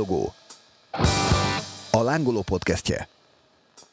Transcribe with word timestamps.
Villogó. 0.00 0.34
A 1.90 2.02
lángoló 2.02 2.42
podcastje. 2.42 3.08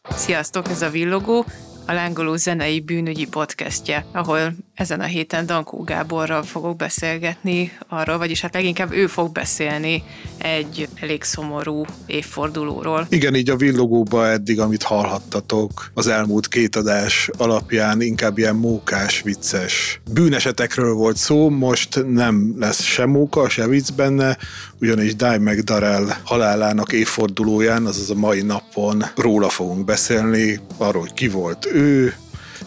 Sziasztok, 0.09 0.69
ez 0.69 0.82
a 0.82 0.90
Villogó, 0.90 1.45
a 1.85 1.92
lángoló 1.92 2.35
zenei 2.35 2.82
bűnügyi 2.82 3.27
podcastje, 3.27 4.06
ahol 4.12 4.54
ezen 4.77 5.00
a 5.00 5.03
héten 5.03 5.45
Dankó 5.45 5.83
Gáborral 5.83 6.43
fogok 6.43 6.75
beszélgetni 6.75 7.72
arról, 7.87 8.18
vagyis 8.18 8.41
hát 8.41 8.54
leginkább 8.54 8.91
ő 8.91 9.07
fog 9.07 9.31
beszélni 9.31 10.03
egy 10.38 10.88
elég 11.02 11.23
szomorú 11.23 11.85
évfordulóról. 12.05 13.07
Igen, 13.09 13.35
így 13.35 13.49
a 13.49 13.55
villogóba 13.55 14.27
eddig, 14.27 14.59
amit 14.59 14.84
hallhattatok, 14.84 15.91
az 15.93 16.07
elmúlt 16.07 16.48
két 16.48 16.75
adás 16.75 17.29
alapján 17.38 18.02
inkább 18.02 18.38
ilyen 18.38 18.55
mókás, 18.55 19.21
vicces 19.21 19.99
bűnesetekről 20.11 20.94
volt 20.94 21.17
szó, 21.17 21.49
most 21.49 22.03
nem 22.07 22.55
lesz 22.59 22.81
se 22.81 23.05
móka, 23.05 23.49
se 23.49 23.67
vicc 23.67 23.89
benne, 23.91 24.38
ugyanis 24.81 25.16
Dimebag 25.16 25.59
Darrell 25.59 26.07
halálának 26.23 26.94
évfordulóján, 26.94 27.85
azaz 27.85 28.09
a 28.09 28.16
mai 28.16 28.41
napon 28.41 29.03
róla 29.16 29.49
fogunk 29.49 29.85
beszélni, 29.85 30.59
arról, 30.77 31.02
hogy 31.02 31.13
ki 31.13 31.27
volt 31.27 31.66
ő, 31.66 32.13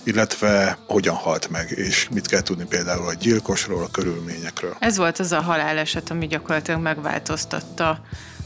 illetve 0.03 0.79
hogyan 0.87 1.15
halt 1.15 1.51
meg, 1.51 1.71
és 1.71 2.09
mit 2.11 2.27
kell 2.27 2.43
tudni 2.43 2.65
például 2.65 3.09
a 3.09 3.15
gyilkosról, 3.15 3.83
a 3.83 3.91
körülményekről. 3.91 4.77
Ez 4.79 4.97
volt 4.97 5.19
az 5.19 5.33
a 5.33 5.41
haláleset, 5.41 6.11
ami 6.11 6.27
gyakorlatilag 6.27 6.81
megváltoztatta 6.81 8.01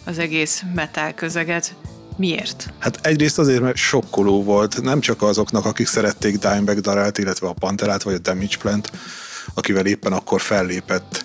az 0.04 0.18
egész 0.18 0.62
metal 0.74 1.12
közeget. 1.12 1.74
Miért? 2.16 2.72
Hát 2.78 3.06
egyrészt 3.06 3.38
azért, 3.38 3.60
mert 3.60 3.76
sokkoló 3.76 4.42
volt, 4.42 4.82
nem 4.82 5.00
csak 5.00 5.22
azoknak, 5.22 5.64
akik 5.64 5.86
szerették 5.86 6.38
Dimebag 6.38 6.80
Darrellt, 6.80 7.18
illetve 7.18 7.48
a 7.48 7.52
Panterát, 7.52 8.02
vagy 8.02 8.14
a 8.14 8.18
Damage 8.18 8.56
Plant, 8.58 8.90
akivel 9.54 9.86
éppen 9.86 10.12
akkor 10.12 10.40
fellépett 10.40 11.24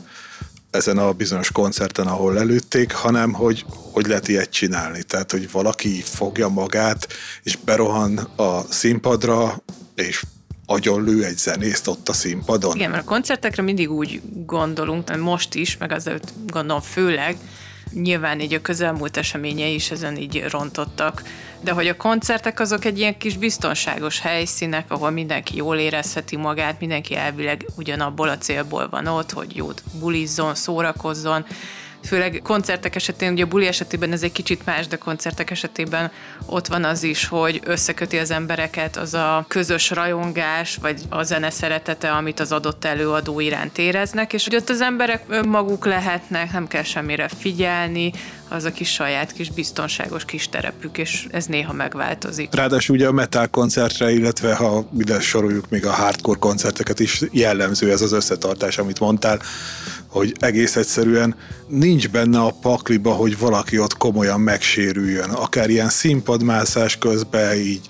ezen 0.72 0.98
a 0.98 1.12
bizonyos 1.12 1.52
koncerten, 1.52 2.08
ahol 2.08 2.40
előtték, 2.40 2.94
hanem 2.94 3.34
hogy 3.34 3.66
hogy 3.92 4.08
lehet 4.08 4.28
ilyet 4.28 4.50
csinálni. 4.50 5.04
Tehát, 5.04 5.32
hogy 5.32 5.52
valaki 5.52 6.02
fogja 6.02 6.48
magát, 6.48 7.08
és 7.44 7.56
berohan 7.56 8.18
a 8.36 8.62
színpadra, 8.70 9.64
és 10.00 10.24
agyonlő 10.66 11.24
egy 11.24 11.38
zenészt 11.38 11.88
ott 11.88 12.10
a 12.10 12.14
színpadon. 12.14 12.76
Igen, 12.76 12.90
mert 12.90 13.04
a 13.04 13.10
koncertekre 13.10 13.62
mindig 13.62 13.92
úgy 13.92 14.22
gondolunk, 14.46 15.18
most 15.18 15.56
is, 15.56 15.78
meg 15.78 15.92
azért 15.92 16.34
gondolom 16.48 16.82
főleg, 16.82 17.38
nyilván 17.94 18.40
így 18.40 18.54
a 18.54 18.62
közelmúlt 18.62 19.18
eseményei 19.18 19.74
is 19.74 19.92
ezen 19.92 20.18
így 20.18 20.46
rontottak, 20.50 21.24
de 21.62 21.72
hogy 21.72 21.88
a 21.88 21.98
koncertek 21.98 22.60
azok 22.60 22.86
egy 22.86 22.98
ilyen 23.00 23.18
kis 23.18 23.38
biztonságos 23.38 24.20
helyszínek, 24.20 24.92
ahol 24.92 25.10
mindenki 25.10 25.56
jól 25.56 25.78
érezheti 25.78 26.36
magát, 26.36 26.80
mindenki 26.80 27.16
elvileg 27.16 27.66
ugyanabból 27.76 28.30
a 28.30 28.38
célból 28.38 28.90
van 28.90 29.08
ott, 29.08 29.32
hogy 29.32 29.56
jót 29.56 29.84
bulizzon, 30.00 30.56
szórakozzon, 30.56 31.46
főleg 32.04 32.40
koncertek 32.44 32.96
esetén, 32.96 33.32
ugye 33.32 33.44
a 33.44 33.48
buli 33.48 33.66
esetében 33.66 34.12
ez 34.12 34.24
egy 34.24 34.32
kicsit 34.32 34.66
más, 34.66 34.88
de 34.88 34.96
koncertek 34.98 35.52
esetében 35.52 36.12
ott 36.46 36.68
van 36.68 36.84
az 36.84 37.04
is, 37.04 37.26
hogy 37.28 37.62
összeköti 37.64 38.18
az 38.18 38.32
embereket 38.32 38.98
az 38.98 39.14
a 39.14 39.46
közös 39.48 39.90
rajongás, 39.90 40.78
vagy 40.82 41.02
a 41.10 41.24
zene 41.24 41.50
szeretete, 41.50 42.12
amit 42.12 42.40
az 42.40 42.52
adott 42.52 42.86
előadó 42.86 43.40
iránt 43.40 43.78
éreznek, 43.78 44.34
és 44.34 44.44
hogy 44.44 44.56
ott 44.56 44.70
az 44.70 44.82
emberek 44.82 45.24
önmaguk 45.28 45.86
lehetnek, 45.86 46.52
nem 46.52 46.68
kell 46.68 46.84
semmire 46.84 47.28
figyelni, 47.28 48.12
az 48.50 48.64
a 48.64 48.72
kis 48.72 48.92
saját 48.92 49.32
kis 49.32 49.52
biztonságos 49.52 50.26
kis 50.26 50.50
terepük, 50.50 50.98
és 50.98 51.28
ez 51.32 51.46
néha 51.46 51.74
megváltozik. 51.74 52.56
Ráadásul 52.56 52.96
ugye 52.96 53.08
a 53.08 53.12
metal 53.12 53.48
koncertre, 53.48 54.12
illetve 54.12 54.56
ha 54.56 54.90
ide 54.98 55.20
soroljuk 55.20 55.70
még 55.70 55.86
a 55.86 55.92
hardcore 55.92 56.40
koncerteket 56.40 57.00
is 57.00 57.22
jellemző 57.32 57.92
ez 57.92 58.02
az 58.02 58.12
összetartás, 58.12 58.78
amit 58.78 59.00
mondtál, 59.00 59.42
hogy 60.10 60.36
egész 60.40 60.76
egyszerűen 60.76 61.36
nincs 61.68 62.10
benne 62.10 62.40
a 62.40 62.56
pakliba, 62.62 63.12
hogy 63.12 63.38
valaki 63.38 63.80
ott 63.80 63.98
komolyan 63.98 64.40
megsérüljön. 64.40 65.30
Akár 65.30 65.70
ilyen 65.70 65.90
színpadmászás 65.90 66.98
közben 66.98 67.56
így 67.56 67.82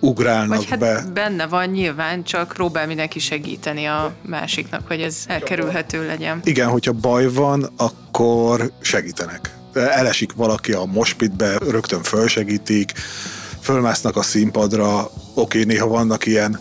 ugrálnak 0.00 0.56
Vagy 0.56 0.66
hát 0.68 0.78
be. 0.78 1.04
benne 1.14 1.46
van 1.46 1.68
nyilván, 1.68 2.24
csak 2.24 2.52
próbál 2.52 2.86
mindenki 2.86 3.18
segíteni 3.18 3.84
a 3.84 4.14
másiknak, 4.22 4.86
hogy 4.86 5.00
ez 5.00 5.16
elkerülhető 5.26 6.06
legyen. 6.06 6.40
Igen, 6.44 6.68
hogyha 6.68 6.92
baj 6.92 7.32
van, 7.32 7.72
akkor 7.76 8.72
segítenek. 8.80 9.54
Elesik 9.72 10.32
valaki 10.32 10.72
a 10.72 10.84
mospitbe, 10.84 11.58
rögtön 11.58 12.02
fölsegítik, 12.02 12.92
fölmásznak 13.60 14.16
a 14.16 14.22
színpadra, 14.22 15.10
oké, 15.34 15.64
néha 15.64 15.86
vannak 15.86 16.26
ilyen 16.26 16.58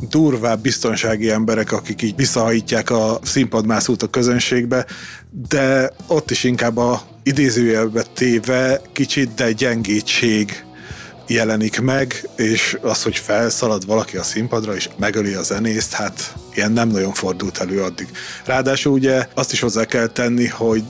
durvább 0.00 0.60
biztonsági 0.60 1.30
emberek, 1.30 1.72
akik 1.72 2.02
így 2.02 2.16
visszahajítják 2.16 2.90
a 2.90 3.18
színpadmászót 3.22 4.02
a 4.02 4.06
közönségbe, 4.06 4.86
de 5.48 5.92
ott 6.06 6.30
is 6.30 6.44
inkább 6.44 6.76
a 6.76 7.02
idézőjelbe 7.22 8.02
téve 8.14 8.80
kicsit, 8.92 9.34
de 9.34 9.52
gyengétség 9.52 10.64
jelenik 11.26 11.80
meg, 11.80 12.28
és 12.36 12.78
az, 12.82 13.02
hogy 13.02 13.16
felszalad 13.16 13.86
valaki 13.86 14.16
a 14.16 14.22
színpadra, 14.22 14.74
és 14.74 14.88
megöli 14.96 15.34
a 15.34 15.42
zenészt, 15.42 15.92
hát 15.92 16.34
ilyen 16.54 16.72
nem 16.72 16.88
nagyon 16.88 17.12
fordult 17.12 17.58
elő 17.58 17.82
addig. 17.82 18.08
Ráadásul 18.44 18.92
ugye 18.92 19.26
azt 19.34 19.52
is 19.52 19.60
hozzá 19.60 19.84
kell 19.84 20.06
tenni, 20.06 20.46
hogy 20.46 20.82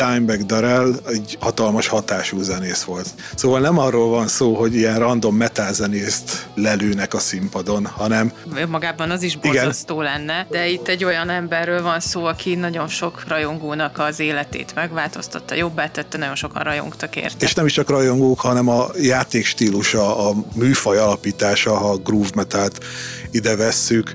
Dimebag 0.00 0.46
Darrell 0.46 0.94
egy 1.08 1.36
hatalmas 1.40 1.86
hatású 1.86 2.42
zenész 2.42 2.82
volt. 2.82 3.08
Szóval 3.34 3.60
nem 3.60 3.78
arról 3.78 4.08
van 4.08 4.28
szó, 4.28 4.54
hogy 4.54 4.74
ilyen 4.74 4.98
random 4.98 5.36
metal 5.36 5.72
zenészt 5.72 6.48
lelőnek 6.54 7.14
a 7.14 7.18
színpadon, 7.18 7.86
hanem... 7.86 8.32
Magában 8.68 9.10
az 9.10 9.22
is 9.22 9.36
borzasztó 9.36 10.02
igen. 10.02 10.12
lenne, 10.12 10.46
de 10.50 10.68
itt 10.68 10.88
egy 10.88 11.04
olyan 11.04 11.30
emberről 11.30 11.82
van 11.82 12.00
szó, 12.00 12.24
aki 12.24 12.54
nagyon 12.54 12.88
sok 12.88 13.24
rajongónak 13.28 13.98
az 13.98 14.20
életét 14.20 14.74
megváltoztatta, 14.74 15.54
jobbá 15.54 15.90
tette, 15.90 16.18
nagyon 16.18 16.34
sokan 16.34 16.62
rajongtak 16.62 17.16
érte. 17.16 17.46
És 17.46 17.54
nem 17.54 17.66
is 17.66 17.72
csak 17.72 17.88
rajongók, 17.88 18.40
hanem 18.40 18.68
a 18.68 18.86
játékstílusa, 19.00 20.28
a 20.28 20.34
műfaj 20.54 20.98
alapítása, 20.98 21.76
ha 21.76 21.90
a 21.90 21.96
groove 21.96 22.30
metalt 22.34 22.84
ide 23.30 23.56
vesszük, 23.56 24.14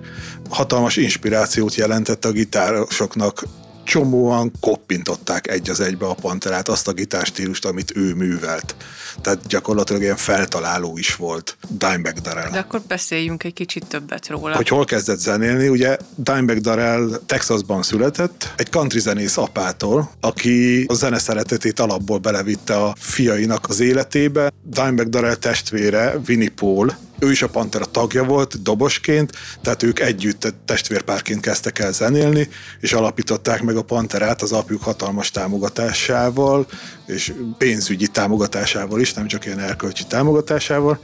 hatalmas 0.49 0.97
inspirációt 0.97 1.75
jelentett 1.75 2.25
a 2.25 2.31
gitárosoknak 2.31 3.43
csomóan 3.85 4.51
koppintották 4.59 5.47
egy 5.47 5.69
az 5.69 5.79
egybe 5.79 6.05
a 6.05 6.13
Panterát, 6.13 6.67
azt 6.67 6.87
a 6.87 6.91
gitárstílust, 6.91 7.65
amit 7.65 7.95
ő 7.95 8.13
művelt. 8.13 8.75
Tehát 9.21 9.47
gyakorlatilag 9.47 10.01
ilyen 10.01 10.15
feltaláló 10.15 10.97
is 10.97 11.15
volt 11.15 11.57
Dimebag 11.69 12.13
Darrell. 12.13 12.51
De 12.51 12.59
akkor 12.59 12.81
beszéljünk 12.87 13.43
egy 13.43 13.53
kicsit 13.53 13.85
többet 13.85 14.27
róla. 14.27 14.55
Hogy 14.55 14.67
hol 14.67 14.85
kezdett 14.85 15.19
zenélni, 15.19 15.67
ugye 15.67 15.97
Dimebag 16.15 16.57
Darrell 16.57 17.19
Texasban 17.25 17.83
született, 17.83 18.53
egy 18.55 18.69
country 18.69 18.99
zenész 18.99 19.37
apától, 19.37 20.11
aki 20.19 20.85
a 20.87 20.93
zene 20.93 21.19
szeretetét 21.19 21.79
alapból 21.79 22.17
belevitte 22.17 22.75
a 22.75 22.93
fiainak 22.97 23.65
az 23.69 23.79
életébe. 23.79 24.51
Dimebag 24.63 25.09
Darrell 25.09 25.35
testvére, 25.35 26.15
Winnie 26.27 26.51
Paul, 26.55 26.95
ő 27.25 27.31
is 27.31 27.41
a 27.41 27.49
Pantera 27.49 27.85
tagja 27.85 28.23
volt 28.23 28.61
dobosként, 28.61 29.31
tehát 29.61 29.83
ők 29.83 29.99
együtt 29.99 30.53
testvérpárként 30.65 31.41
kezdtek 31.41 31.79
el 31.79 31.91
zenélni, 31.91 32.49
és 32.79 32.93
alapították 32.93 33.61
meg 33.61 33.75
a 33.75 33.81
Panterát 33.81 34.41
az 34.41 34.51
apjuk 34.51 34.83
hatalmas 34.83 35.31
támogatásával, 35.31 36.67
és 37.05 37.33
pénzügyi 37.57 38.07
támogatásával 38.07 38.99
is, 38.99 39.13
nem 39.13 39.27
csak 39.27 39.45
ilyen 39.45 39.59
erkölcsi 39.59 40.03
támogatásával, 40.07 40.99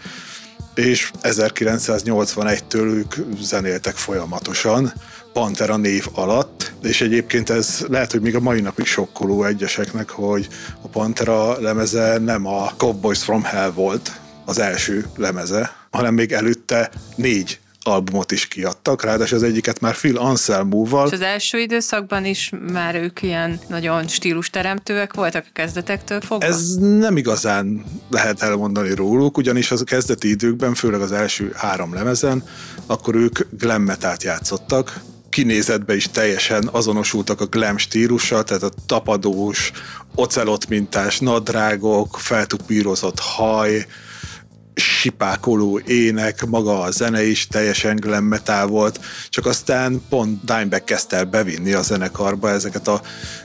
és 0.75 1.11
1981-től 1.21 2.83
ők 2.83 3.15
zenéltek 3.41 3.95
folyamatosan, 3.95 4.93
Pantera 5.33 5.77
név 5.77 6.07
alatt, 6.13 6.71
és 6.81 7.01
egyébként 7.01 7.49
ez 7.49 7.85
lehet, 7.87 8.11
hogy 8.11 8.21
még 8.21 8.35
a 8.35 8.39
mai 8.39 8.61
napig 8.61 8.85
sokkoló 8.85 9.43
egyeseknek, 9.43 10.09
hogy 10.09 10.47
a 10.81 10.87
Pantera 10.87 11.61
lemeze 11.61 12.17
nem 12.17 12.45
a 12.45 12.71
Cowboys 12.77 13.23
from 13.23 13.43
Hell 13.43 13.71
volt 13.71 14.11
az 14.45 14.59
első 14.59 15.05
lemeze, 15.15 15.80
hanem 15.91 16.13
még 16.13 16.31
előtte 16.31 16.91
négy 17.16 17.59
albumot 17.84 18.31
is 18.31 18.47
kiadtak, 18.47 19.03
ráadásul 19.03 19.38
az 19.38 19.44
egyiket 19.44 19.79
már 19.79 19.96
Phil 19.96 20.18
Anselmóval. 20.18 21.07
És 21.07 21.13
az 21.13 21.22
első 21.22 21.59
időszakban 21.59 22.25
is 22.25 22.52
már 22.72 22.96
ők 22.96 23.22
ilyen 23.22 23.59
nagyon 23.68 24.07
stílusteremtőek 24.07 25.14
voltak 25.14 25.46
a 25.47 25.52
kezdetektől 25.53 26.22
fogva? 26.22 26.46
Ez 26.46 26.76
nem 26.78 27.17
igazán 27.17 27.85
lehet 28.09 28.41
elmondani 28.41 28.96
róluk, 28.96 29.38
ugyanis 29.38 29.72
az 29.72 29.82
a 29.82 29.84
kezdeti 29.84 30.29
időkben, 30.29 30.73
főleg 30.73 31.02
az 31.02 31.11
első 31.11 31.52
három 31.55 31.94
lemezen, 31.94 32.44
akkor 32.85 33.16
ők 33.16 33.40
glam 33.58 33.82
metalt 33.82 34.23
játszottak, 34.23 35.02
kinézetbe 35.29 35.96
is 35.96 36.09
teljesen 36.09 36.70
azonosultak 36.72 37.41
a 37.41 37.46
glam 37.46 37.78
stílussal, 37.78 38.44
tehát 38.44 38.64
a 38.64 38.72
tapadós, 38.85 39.72
ocelot 40.16 40.70
mintás 40.70 41.20
nadrágok, 41.20 42.17
feltupírozott 42.20 43.20
haj, 43.20 43.85
sipákoló 44.76 45.79
ének, 45.79 46.46
maga 46.46 46.82
a 46.82 46.91
zene 46.91 47.23
is 47.23 47.47
teljesen 47.47 47.96
glam 47.96 48.23
metal 48.23 48.68
volt, 48.68 49.00
csak 49.29 49.46
aztán 49.46 50.02
pont 50.09 50.46
Dimebag 50.46 50.84
kezdte 50.84 51.16
el 51.16 51.26
bevinni 51.26 51.73
a 51.73 51.82
zenekarba 51.82 52.50
ezeket 52.50 52.88
a 52.88 53.02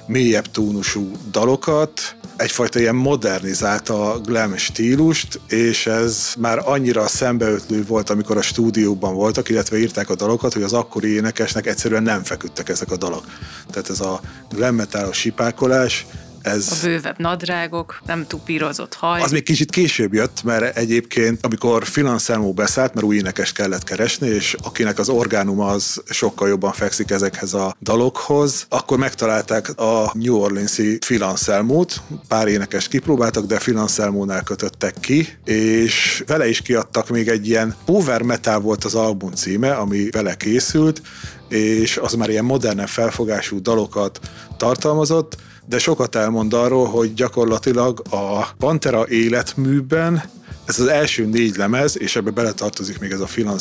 mélyebb 0.06 0.46
tónusú 0.46 1.12
dalokat, 1.30 2.16
egyfajta 2.36 2.78
ilyen 2.78 2.94
modernizált 2.94 3.88
a 3.88 4.20
glam 4.24 4.56
stílust, 4.56 5.40
és 5.48 5.86
ez 5.86 6.32
már 6.38 6.62
annyira 6.64 7.06
szembeötlő 7.06 7.84
volt, 7.84 8.10
amikor 8.10 8.36
a 8.36 8.42
stúdióban 8.42 9.14
voltak, 9.14 9.48
illetve 9.48 9.78
írták 9.78 10.10
a 10.10 10.14
dalokat, 10.14 10.52
hogy 10.52 10.62
az 10.62 10.72
akkori 10.72 11.14
énekesnek 11.14 11.66
egyszerűen 11.66 12.02
nem 12.02 12.22
feküdtek 12.22 12.68
ezek 12.68 12.90
a 12.90 12.96
dalok. 12.96 13.24
Tehát 13.70 13.90
ez 13.90 14.00
a 14.00 14.20
glam 14.50 14.74
metal, 14.74 15.08
a 15.08 15.12
sipákolás, 15.12 16.06
Ez... 16.46 16.68
A 16.70 16.86
bővebb 16.86 17.18
nadrágok, 17.18 18.00
nem 18.06 18.26
tupírozott 18.26 18.94
haj. 18.94 19.20
Az 19.20 19.30
még 19.30 19.42
kicsit 19.42 19.70
később 19.70 20.14
jött, 20.14 20.42
mert 20.42 20.76
egyébként, 20.76 21.44
amikor 21.44 21.84
Phil 21.84 22.06
Anselmo 22.06 22.52
beszállt, 22.52 22.94
mert 22.94 23.06
új 23.06 23.16
énekes 23.16 23.52
kellett 23.52 23.84
keresni, 23.84 24.28
és 24.28 24.56
akinek 24.62 24.98
az 24.98 25.08
orgánum 25.08 25.60
az 25.60 26.02
sokkal 26.10 26.48
jobban 26.48 26.72
fekszik 26.72 27.10
ezekhez 27.10 27.54
a 27.54 27.76
dalokhoz, 27.80 28.66
akkor 28.68 28.98
megtalálták 28.98 29.78
a 29.78 30.10
New 30.14 30.36
Orleans-i 30.36 30.98
Phil 30.98 31.22
Anselmo-t, 31.22 32.02
pár 32.28 32.48
énekes 32.48 32.88
kipróbáltak, 32.88 33.46
de 33.46 33.58
Phil 33.58 33.78
Anselmo-nál 33.78 34.42
kötöttek 34.42 34.94
ki, 35.00 35.28
és 35.44 36.22
vele 36.26 36.48
is 36.48 36.60
kiadtak 36.60 37.08
még 37.08 37.28
egy 37.28 37.48
ilyen 37.48 37.74
power 37.84 38.22
metal 38.22 38.60
volt 38.60 38.84
az 38.84 38.94
album 38.94 39.32
címe, 39.32 39.72
ami 39.72 40.10
vele 40.10 40.34
készült, 40.34 41.02
és 41.48 41.96
az 41.96 42.14
már 42.14 42.30
ilyen 42.30 42.44
modern 42.44 42.86
felfogású 42.86 43.60
dalokat 43.62 44.20
tartalmazott, 44.56 45.36
de 45.68 45.78
sokat 45.78 46.14
elmond 46.14 46.52
arról, 46.52 46.86
hogy 46.86 47.14
gyakorlatilag 47.14 48.02
a 48.10 48.52
Pantera 48.58 49.08
életműben 49.08 50.22
ez 50.66 50.78
az 50.80 50.86
első 50.86 51.26
négy 51.26 51.56
lemez, 51.56 51.98
és 51.98 52.16
ebbe 52.16 52.30
beletartozik 52.30 52.98
még 52.98 53.10
ez 53.10 53.20
a 53.20 53.24
Phil 53.24 53.56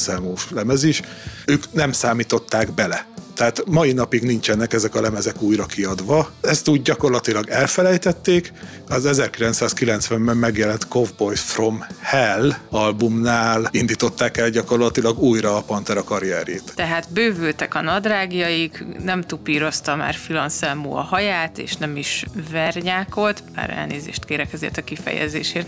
lemez 0.50 0.84
is, 0.84 1.02
ők 1.46 1.74
nem 1.74 1.92
számították 1.92 2.74
bele. 2.74 3.08
Tehát 3.36 3.64
mai 3.66 3.92
napig 3.92 4.24
nincsenek 4.24 4.74
ezek 4.74 4.96
a 4.96 5.02
lemezek 5.02 5.42
újra 5.42 5.66
kiadva. 5.66 6.30
Ezt 6.42 6.68
úgy 6.68 6.82
gyakorlatilag 6.82 7.50
elfelejtették. 7.50 8.54
Az 8.90 9.10
1990-ben 9.12 10.38
megjelent 10.38 10.88
Cowboys 10.88 11.40
from 11.40 11.86
Hell 12.02 12.54
albumnál 12.70 13.68
indították 13.72 14.38
el 14.38 14.50
gyakorlatilag 14.50 15.20
újra 15.20 15.58
a 15.58 15.62
Pantera 15.62 16.04
karrierjét. 16.04 16.74
Tehát 16.76 17.08
bővültek 17.14 17.76
a 17.76 17.82
nadrágjaik, 17.82 18.86
nem 19.04 19.22
tupírozta 19.22 19.96
már 19.96 20.14
Filanszámú 20.14 20.94
a 20.94 21.02
haját, 21.02 21.58
és 21.58 21.76
nem 21.76 21.98
is 21.98 22.26
vernyákolt, 22.52 23.44
bár 23.56 23.70
elnézést 23.70 24.26
kérek 24.26 24.54
ezért 24.54 24.78
a 24.78 24.84
kifejezésért 24.84 25.68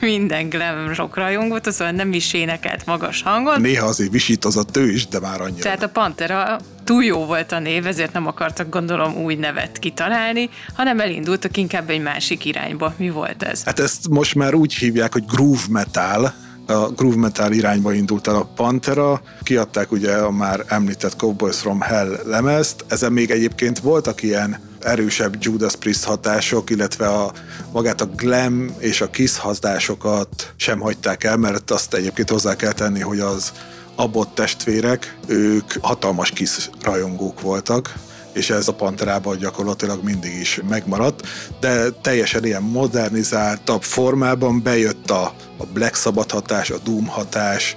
minden 0.00 0.48
glam 0.48 0.94
rock 0.94 1.16
rajongót, 1.16 1.72
szóval 1.72 1.92
nem 1.92 2.12
is 2.12 2.32
énekelt 2.32 2.86
magas 2.86 3.22
hangon. 3.22 3.60
Néha 3.60 3.86
azért 3.86 4.10
visítozott 4.10 4.76
ő 4.76 4.90
is, 4.90 5.08
de 5.08 5.20
már 5.20 5.40
annyira. 5.40 5.62
Tehát 5.62 5.82
a 5.82 5.88
Pantera 5.88 6.39
túl 6.84 7.04
jó 7.04 7.24
volt 7.24 7.52
a 7.52 7.58
név, 7.58 7.86
ezért 7.86 8.12
nem 8.12 8.26
akartak 8.26 8.68
gondolom 8.68 9.16
új 9.16 9.34
nevet 9.34 9.78
kitalálni, 9.78 10.50
hanem 10.74 11.00
elindultak 11.00 11.56
inkább 11.56 11.90
egy 11.90 12.02
másik 12.02 12.44
irányba. 12.44 12.94
Mi 12.96 13.10
volt 13.10 13.42
ez? 13.42 13.64
Hát 13.64 13.78
ezt 13.78 14.08
most 14.08 14.34
már 14.34 14.54
úgy 14.54 14.74
hívják, 14.74 15.12
hogy 15.12 15.24
groove 15.26 15.62
metal, 15.68 16.32
a 16.66 16.88
groove 16.88 17.16
metal 17.16 17.52
irányba 17.52 17.92
indult 17.92 18.26
el 18.26 18.34
a 18.34 18.50
Pantera, 18.56 19.20
kiadták 19.42 19.92
ugye 19.92 20.14
a 20.14 20.30
már 20.30 20.64
említett 20.68 21.16
Cowboys 21.16 21.56
from 21.56 21.80
Hell 21.80 22.20
lemezt, 22.24 22.84
ezen 22.88 23.12
még 23.12 23.30
egyébként 23.30 23.78
voltak 23.78 24.22
ilyen 24.22 24.60
erősebb 24.80 25.36
Judas 25.40 25.76
Priest 25.76 26.04
hatások, 26.04 26.70
illetve 26.70 27.08
a, 27.08 27.32
magát 27.72 28.00
a 28.00 28.06
glam 28.16 28.74
és 28.78 29.00
a 29.00 29.10
kiss 29.10 29.36
hatásokat 29.36 30.52
sem 30.56 30.80
hagyták 30.80 31.24
el, 31.24 31.36
mert 31.36 31.70
azt 31.70 31.94
egyébként 31.94 32.30
hozzá 32.30 32.56
kell 32.56 32.72
tenni, 32.72 33.00
hogy 33.00 33.18
az 33.18 33.52
Abbott 34.00 34.34
testvérek, 34.34 35.18
ők 35.26 35.72
hatalmas 35.80 36.30
kis 36.30 36.70
rajongók 36.82 37.40
voltak, 37.40 37.94
és 38.32 38.50
ez 38.50 38.68
a 38.68 38.74
Panterában 38.74 39.38
gyakorlatilag 39.38 40.04
mindig 40.04 40.34
is 40.40 40.60
megmaradt, 40.68 41.26
de 41.60 41.90
teljesen 41.90 42.44
ilyen 42.44 42.62
modernizáltabb 42.62 43.82
formában 43.82 44.62
bejött 44.62 45.10
a, 45.10 45.34
a 45.56 45.64
Black 45.72 45.96
Sabbath 45.96 46.34
hatás, 46.34 46.70
a 46.70 46.78
Doom 46.84 47.06
hatás, 47.06 47.76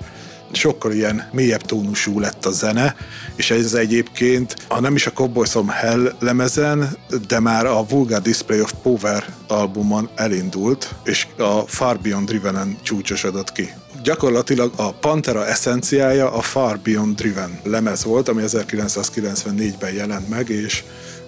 sokkal 0.56 0.92
ilyen 0.92 1.30
mélyebb 1.32 1.62
tónusú 1.62 2.20
lett 2.20 2.46
a 2.46 2.52
zene, 2.52 2.96
és 3.36 3.52
ez 3.52 3.74
egyébként, 3.74 4.56
ha 4.68 4.80
nem 4.80 4.96
is 4.96 5.08
a 5.08 5.12
Cowboys 5.12 5.50
from 5.50 5.68
Hell 5.68 6.16
lemezen, 6.20 6.98
de 7.28 7.40
már 7.40 7.66
a 7.66 7.86
Vulgar 7.90 8.22
Display 8.22 8.62
of 8.62 8.74
Power 8.82 9.26
albumon 9.48 10.10
elindult, 10.16 10.96
és 11.04 11.28
a 11.38 11.60
Far 11.68 12.00
Beyond 12.00 12.28
Driven-en 12.28 12.78
csúcsosodott 12.84 13.52
ki 13.52 13.70
gyakorlatilag 14.04 14.72
a 14.76 14.94
Pantera 14.94 15.48
eszenciája 15.48 16.32
a 16.32 16.42
Far 16.42 16.80
Beyond 16.80 17.16
Driven 17.16 17.60
lemez 17.64 18.04
volt, 18.04 18.28
ami 18.28 18.44
1994-ben 18.46 19.94
jelent 19.94 20.30
meg, 20.30 20.50
és 20.50 20.84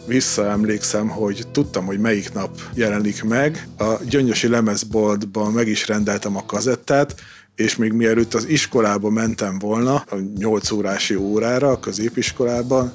visszaemlékszem, 0.05 1.09
hogy 1.09 1.43
tudtam, 1.51 1.85
hogy 1.85 1.99
melyik 1.99 2.33
nap 2.33 2.49
jelenik 2.73 3.23
meg. 3.23 3.67
A 3.77 3.93
Gyöngyösi 4.09 4.47
lemezboltban 4.47 5.51
meg 5.51 5.67
is 5.67 5.87
rendeltem 5.87 6.37
a 6.37 6.45
kazettát, 6.45 7.15
és 7.55 7.75
még 7.75 7.91
mielőtt 7.91 8.33
az 8.33 8.45
iskolába 8.45 9.09
mentem 9.09 9.59
volna, 9.59 9.95
a 9.95 10.15
8 10.37 10.71
órási 10.71 11.15
órára 11.15 11.71
a 11.71 11.79
középiskolában, 11.79 12.93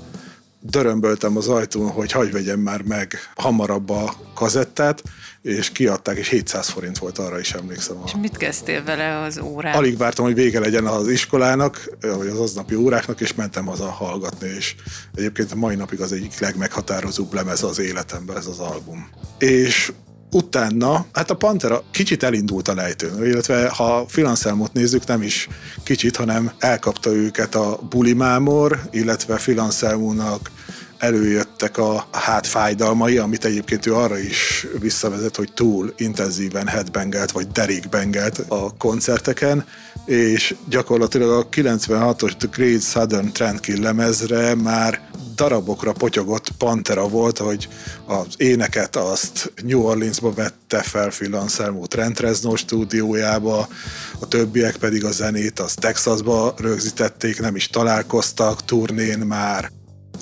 dörömböltem 0.60 1.36
az 1.36 1.48
ajtón, 1.48 1.90
hogy 1.90 2.12
hagyj 2.12 2.30
vegyem 2.30 2.60
már 2.60 2.82
meg 2.82 3.18
hamarabb 3.34 3.90
a 3.90 4.14
kazettát, 4.34 5.02
és 5.42 5.70
kiadták, 5.70 6.16
és 6.16 6.28
700 6.28 6.68
forint 6.68 6.98
volt, 6.98 7.18
arra 7.18 7.38
is 7.38 7.52
emlékszem. 7.52 7.96
És 8.04 8.14
mit 8.20 8.36
kezdtél 8.36 8.84
vele 8.84 9.18
az 9.18 9.38
órán? 9.38 9.74
Alig 9.74 9.96
vártam, 9.96 10.24
hogy 10.24 10.34
vége 10.34 10.60
legyen 10.60 10.86
az 10.86 11.08
iskolának, 11.08 11.90
vagy 12.00 12.26
az 12.26 12.38
aznapi 12.38 12.74
óráknak, 12.74 13.20
és 13.20 13.34
mentem 13.34 13.66
haza 13.66 13.90
hallgatni, 13.90 14.48
és 14.48 14.74
egyébként 15.14 15.52
a 15.52 15.56
mai 15.56 15.74
napig 15.74 16.00
az 16.00 16.12
egyik 16.12 16.38
legmeghatározóbb 16.38 17.34
lemez 17.34 17.62
az 17.62 17.78
életemben 17.78 18.36
ez 18.36 18.46
az 18.46 18.58
album. 18.58 19.08
És 19.38 19.92
utána, 20.30 21.06
hát 21.12 21.30
a 21.30 21.36
Pantera 21.36 21.82
kicsit 21.90 22.22
elindult 22.22 22.68
a 22.68 22.74
lejtőn, 22.74 23.24
illetve 23.24 23.68
ha 23.68 24.04
Filanselmot 24.08 24.72
nézzük, 24.72 25.06
nem 25.06 25.22
is 25.22 25.48
kicsit, 25.82 26.16
hanem 26.16 26.50
elkapta 26.58 27.10
őket 27.10 27.54
a 27.54 27.80
bulimámor, 27.90 28.80
illetve 28.90 29.36
Filanselmónak 29.36 30.50
előjöttek 30.98 31.78
a 31.78 32.08
hátfájdalmai, 32.12 33.18
amit 33.18 33.44
egyébként 33.44 33.86
ő 33.86 33.94
arra 33.94 34.18
is 34.18 34.66
visszavezet, 34.80 35.36
hogy 35.36 35.52
túl 35.52 35.92
intenzíven 35.96 36.66
headbangelt, 36.66 37.30
vagy 37.30 37.46
derékbengelt 37.46 38.44
a 38.48 38.74
koncerteken, 38.78 39.64
és 40.04 40.54
gyakorlatilag 40.68 41.30
a 41.30 41.48
96-os 41.48 42.36
The 42.36 42.48
Great 42.52 42.82
Southern 42.82 43.32
Trendkill 43.32 43.80
lemezre 43.80 44.54
már 44.54 45.09
darabokra 45.40 45.92
potyogott 45.92 46.50
Pantera 46.58 47.08
volt, 47.08 47.38
hogy 47.38 47.68
az 48.06 48.26
éneket 48.36 48.96
azt 48.96 49.52
New 49.62 49.82
Orleansba 49.82 50.32
vette 50.32 50.82
fel 50.82 51.08
Phil 51.08 51.34
Anselmo 51.34 51.86
Trent 51.86 52.20
Reznor 52.20 52.58
stúdiójába, 52.58 53.68
a 54.20 54.28
többiek 54.28 54.76
pedig 54.76 55.04
a 55.04 55.10
zenét 55.10 55.58
az 55.58 55.74
Texasba 55.74 56.54
rögzítették, 56.56 57.40
nem 57.40 57.56
is 57.56 57.68
találkoztak 57.68 58.64
turnén 58.64 59.18
már. 59.18 59.70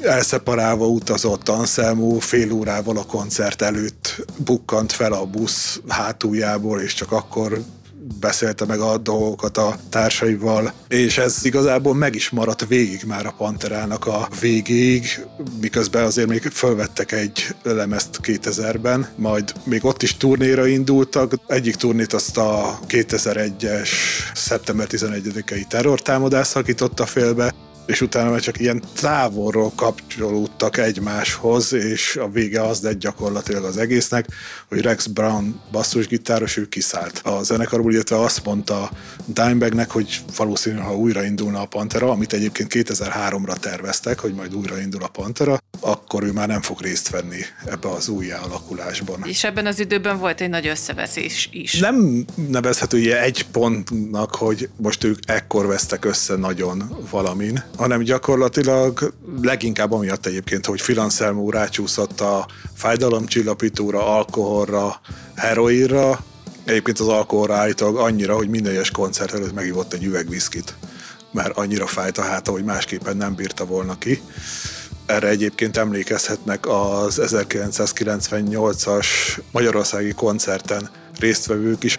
Elszeparálva 0.01 0.87
utazott 0.87 1.49
Anselmo, 1.49 2.19
fél 2.19 2.53
órával 2.53 2.97
a 2.97 3.05
koncert 3.05 3.63
előtt 3.63 4.25
bukkant 4.37 4.93
fel 4.93 5.13
a 5.13 5.27
busz 5.27 5.81
hátuljából, 5.89 6.81
és 6.81 6.95
csak 6.95 7.13
akkor 7.13 7.63
beszélte 8.21 8.65
meg 8.65 8.81
a 8.81 8.99
dolgokat 8.99 9.57
a 9.57 9.77
társaival, 9.89 10.73
és 10.89 11.19
ez 11.19 11.45
igazából 11.45 11.95
meg 11.95 12.15
is 12.15 12.31
maradt 12.31 12.67
végig 12.67 13.03
már 13.07 13.27
a 13.27 13.35
Panterának 13.37 14.07
a 14.07 14.29
végéig, 14.41 15.27
miközben 15.61 16.05
azért 16.05 16.29
még 16.29 16.43
fölvettek 16.43 17.13
egy 17.13 17.47
lemezt 17.63 18.21
2000-ben, 18.23 19.09
majd 19.17 19.53
még 19.65 19.85
ott 19.85 20.03
is 20.03 20.17
turnéra 20.17 20.67
indultak. 20.67 21.35
Egyik 21.47 21.75
turnét 21.75 22.13
azt 22.13 22.37
a 22.37 22.79
2001-es 22.89 23.89
szeptember 24.35 24.87
11-i 24.91 25.67
terrortámadás 25.67 26.47
szakította 26.47 27.07
félbe, 27.07 27.55
és 27.89 28.01
utána 28.01 28.31
már 28.31 28.41
csak 28.41 28.61
ilyen 28.61 28.83
távolról 29.01 29.73
kapcsolódtak 29.77 30.77
egymáshoz, 30.77 31.73
és 31.73 32.17
a 32.17 32.29
vége 32.29 32.63
az 32.63 32.81
lett 32.81 32.99
gyakorlatilag 32.99 33.65
az 33.65 33.77
egésznek, 33.77 34.27
hogy 34.69 34.81
Rex 34.81 35.07
Brown 35.07 35.61
basszusgitáros, 35.73 36.57
ő 36.57 36.69
kiszállt 36.69 37.19
a 37.25 37.43
zenekarból, 37.43 37.93
illetve 37.93 38.21
azt 38.21 38.45
mondta 38.45 38.91
Dimebagnek, 39.27 39.91
hogy 39.91 40.21
valószínűleg, 40.37 40.85
ha 40.85 40.97
újraindulna 40.97 41.61
a 41.61 41.67
Pantera, 41.67 42.11
amit 42.11 42.33
egyébként 42.33 42.73
2003-ra 42.75 43.57
terveztek, 43.57 44.19
hogy 44.19 44.35
majd 44.35 44.55
újraindul 44.55 45.03
a 45.03 45.09
Pantera, 45.09 45.59
akkor 45.81 46.23
ő 46.23 46.33
már 46.33 46.49
nem 46.49 46.63
fog 46.63 46.81
részt 46.81 47.09
venni 47.09 47.41
ebbe 47.67 47.89
az 47.89 48.09
új 48.09 48.31
alakulásban. 48.31 49.23
És 49.25 49.45
ebben 49.45 49.67
az 49.67 49.81
időben 49.81 50.19
volt 50.19 50.41
egy 50.41 50.49
nagy 50.49 50.67
összeveszés 50.67 51.49
is. 51.53 51.79
Nem 51.79 52.25
nevezhető 52.49 52.99
ilyen 52.99 53.23
egy 53.23 53.47
pontnak, 53.47 54.35
hogy 54.35 54.69
most 54.77 55.05
ők 55.05 55.19
ekkor 55.27 55.67
vesztek 55.67 56.05
össze 56.05 56.37
nagyon 56.37 57.07
valamin, 57.11 57.63
hanem 57.79 58.03
gyakorlatilag 58.03 59.13
leginkább 59.43 59.93
amiatt 59.93 60.27
egyébként, 60.27 60.67
hogy 60.67 60.83
Phil 60.83 60.99
Anselmo 60.99 61.51
rácsúszott 61.51 62.21
a 62.21 62.47
fájdalomcsillapítóra, 62.75 64.17
alkoholra, 64.17 65.01
heroinra, 65.35 66.19
Egyébként 66.69 66.99
az 66.99 67.09
alkoholra 67.09 67.55
állítólag 67.55 67.97
annyira, 67.97 68.35
hogy 68.35 68.49
minden 68.49 68.73
egyes 68.73 68.91
koncert 68.91 69.35
előtt 69.35 69.55
megivott 69.55 69.93
egy 69.93 70.05
üveg 70.05 70.29
viszkit, 70.29 70.75
mert 71.33 71.57
annyira 71.57 71.87
fájt 71.87 72.19
a 72.19 72.23
háta, 72.23 72.51
hogy 72.51 72.65
másképpen 72.65 73.17
nem 73.17 73.35
bírta 73.35 73.65
volna 73.65 73.99
ki. 73.99 74.23
Erre 75.07 75.29
egyébként 75.29 75.77
emlékezhetnek 75.77 76.67
az 76.67 77.21
1998-as 77.23 79.07
Magyarországi 79.53 80.13
koncerten 80.13 80.91
résztvevők 81.19 81.85
is. 81.85 81.99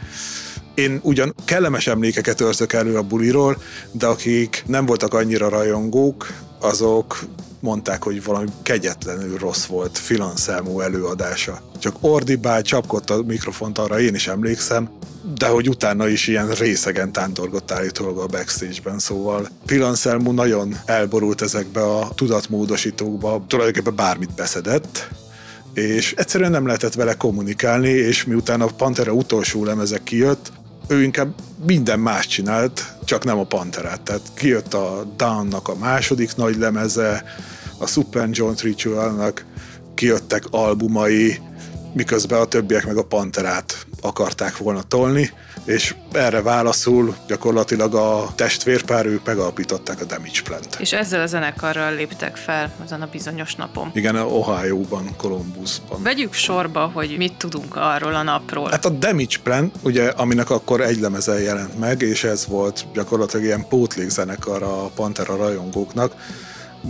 Én 0.80 1.00
ugyan 1.04 1.36
kellemes 1.46 1.88
emlékeket 1.88 2.42
őrzök 2.42 2.74
elő 2.74 2.96
a 2.96 3.02
buliról, 3.02 3.62
de 3.92 4.06
akik 4.06 4.64
nem 4.68 4.86
voltak 4.86 5.14
annyira 5.14 5.50
rajongók, 5.50 6.28
azok 6.60 7.20
mondták, 7.60 8.04
hogy 8.04 8.24
valami 8.24 8.48
kegyetlenül 8.64 9.38
rossz 9.38 9.66
volt 9.66 10.00
Phil 10.06 10.22
Anselmo 10.22 10.80
előadása. 10.80 11.62
Csak 11.80 11.96
ordibál, 12.02 12.62
csapkodta 12.62 13.14
a 13.14 13.24
mikrofont, 13.28 13.78
arra 13.78 14.00
én 14.00 14.16
is 14.16 14.28
emlékszem, 14.28 14.90
de 15.38 15.48
hogy 15.48 15.70
utána 15.70 16.08
is 16.08 16.28
ilyen 16.28 16.52
részegen 16.52 17.12
tántorgott 17.12 17.72
állítólag 17.72 18.18
a 18.18 18.26
backstage-ben, 18.26 19.00
szóval 19.00 19.50
Phil 19.66 19.84
Anselmo 19.84 20.32
nagyon 20.32 20.76
elborult 20.86 21.42
ezekbe 21.42 21.82
a 21.82 22.12
tudatmódosítókba, 22.16 23.46
tulajdonképpen 23.48 23.96
bármit 23.96 24.36
beszedett, 24.36 25.08
és 25.74 26.14
egyszerűen 26.18 26.52
nem 26.52 26.66
lehetett 26.66 26.94
vele 26.94 27.14
kommunikálni, 27.14 27.90
és 27.90 28.26
miután 28.26 28.62
a 28.62 28.66
Pantera 28.66 29.12
utolsó 29.12 29.66
lemeze 29.66 30.00
kijött, 30.04 30.52
ő 30.90 31.04
inkább 31.04 31.34
minden 31.66 32.00
más 32.00 32.28
csinált, 32.28 32.94
csak 33.06 33.24
nem 33.24 33.40
a 33.40 33.44
Panterát. 33.44 34.02
Tehát 34.02 34.22
kijött 34.34 34.74
a 34.74 35.04
Down-nak 35.18 35.68
a 35.68 35.76
második 35.76 36.36
nagy 36.36 36.58
lemeze, 36.58 37.24
a 37.78 37.88
Super 37.88 38.30
John 38.32 38.54
Ritualnak 38.62 39.46
kijöttek 39.96 40.44
albumai, 40.52 41.40
miközben 41.94 42.40
a 42.40 42.46
többiek 42.46 42.86
meg 42.86 42.98
a 42.98 43.04
Panterát 43.04 43.88
akarták 44.02 44.58
volna 44.58 44.82
tolni, 44.82 45.32
és 45.66 45.96
erre 46.12 46.42
válaszul 46.42 47.16
gyakorlatilag 47.28 47.96
a 47.96 48.30
testvérpár, 48.36 49.06
ők 49.06 49.26
megalapították 49.26 50.02
a 50.02 50.06
Damage 50.06 50.42
Plant. 50.44 50.78
És 50.80 50.94
ezzel 50.94 51.22
a 51.22 51.26
zenekarral 51.26 51.96
léptek 51.96 52.36
fel 52.36 52.74
azon 52.84 53.02
a 53.02 53.08
bizonyos 53.12 53.56
napon. 53.56 53.92
Igen, 53.94 54.16
Ohio-ban, 54.16 55.16
Columbusban. 55.18 56.04
Vegyük 56.04 56.34
sorba, 56.34 56.92
hogy 56.94 57.16
mit 57.18 57.34
tudunk 57.38 57.76
arról 57.76 58.16
a 58.16 58.24
napról. 58.24 58.70
Hát 58.70 58.86
a 58.86 58.90
Damage 58.90 59.38
Plant, 59.44 59.76
ugye, 59.82 60.08
aminek 60.08 60.50
akkor 60.50 60.82
egy 60.82 61.00
lemeze 61.00 61.42
jelent 61.42 61.80
meg, 61.80 62.02
és 62.02 62.24
ez 62.24 62.48
volt 62.48 62.86
gyakorlatilag 62.94 63.46
ilyen 63.46 63.68
pótlékzenekar 63.68 64.64
a 64.64 64.90
Pantera 64.96 65.36
rajongóknak, 65.36 66.14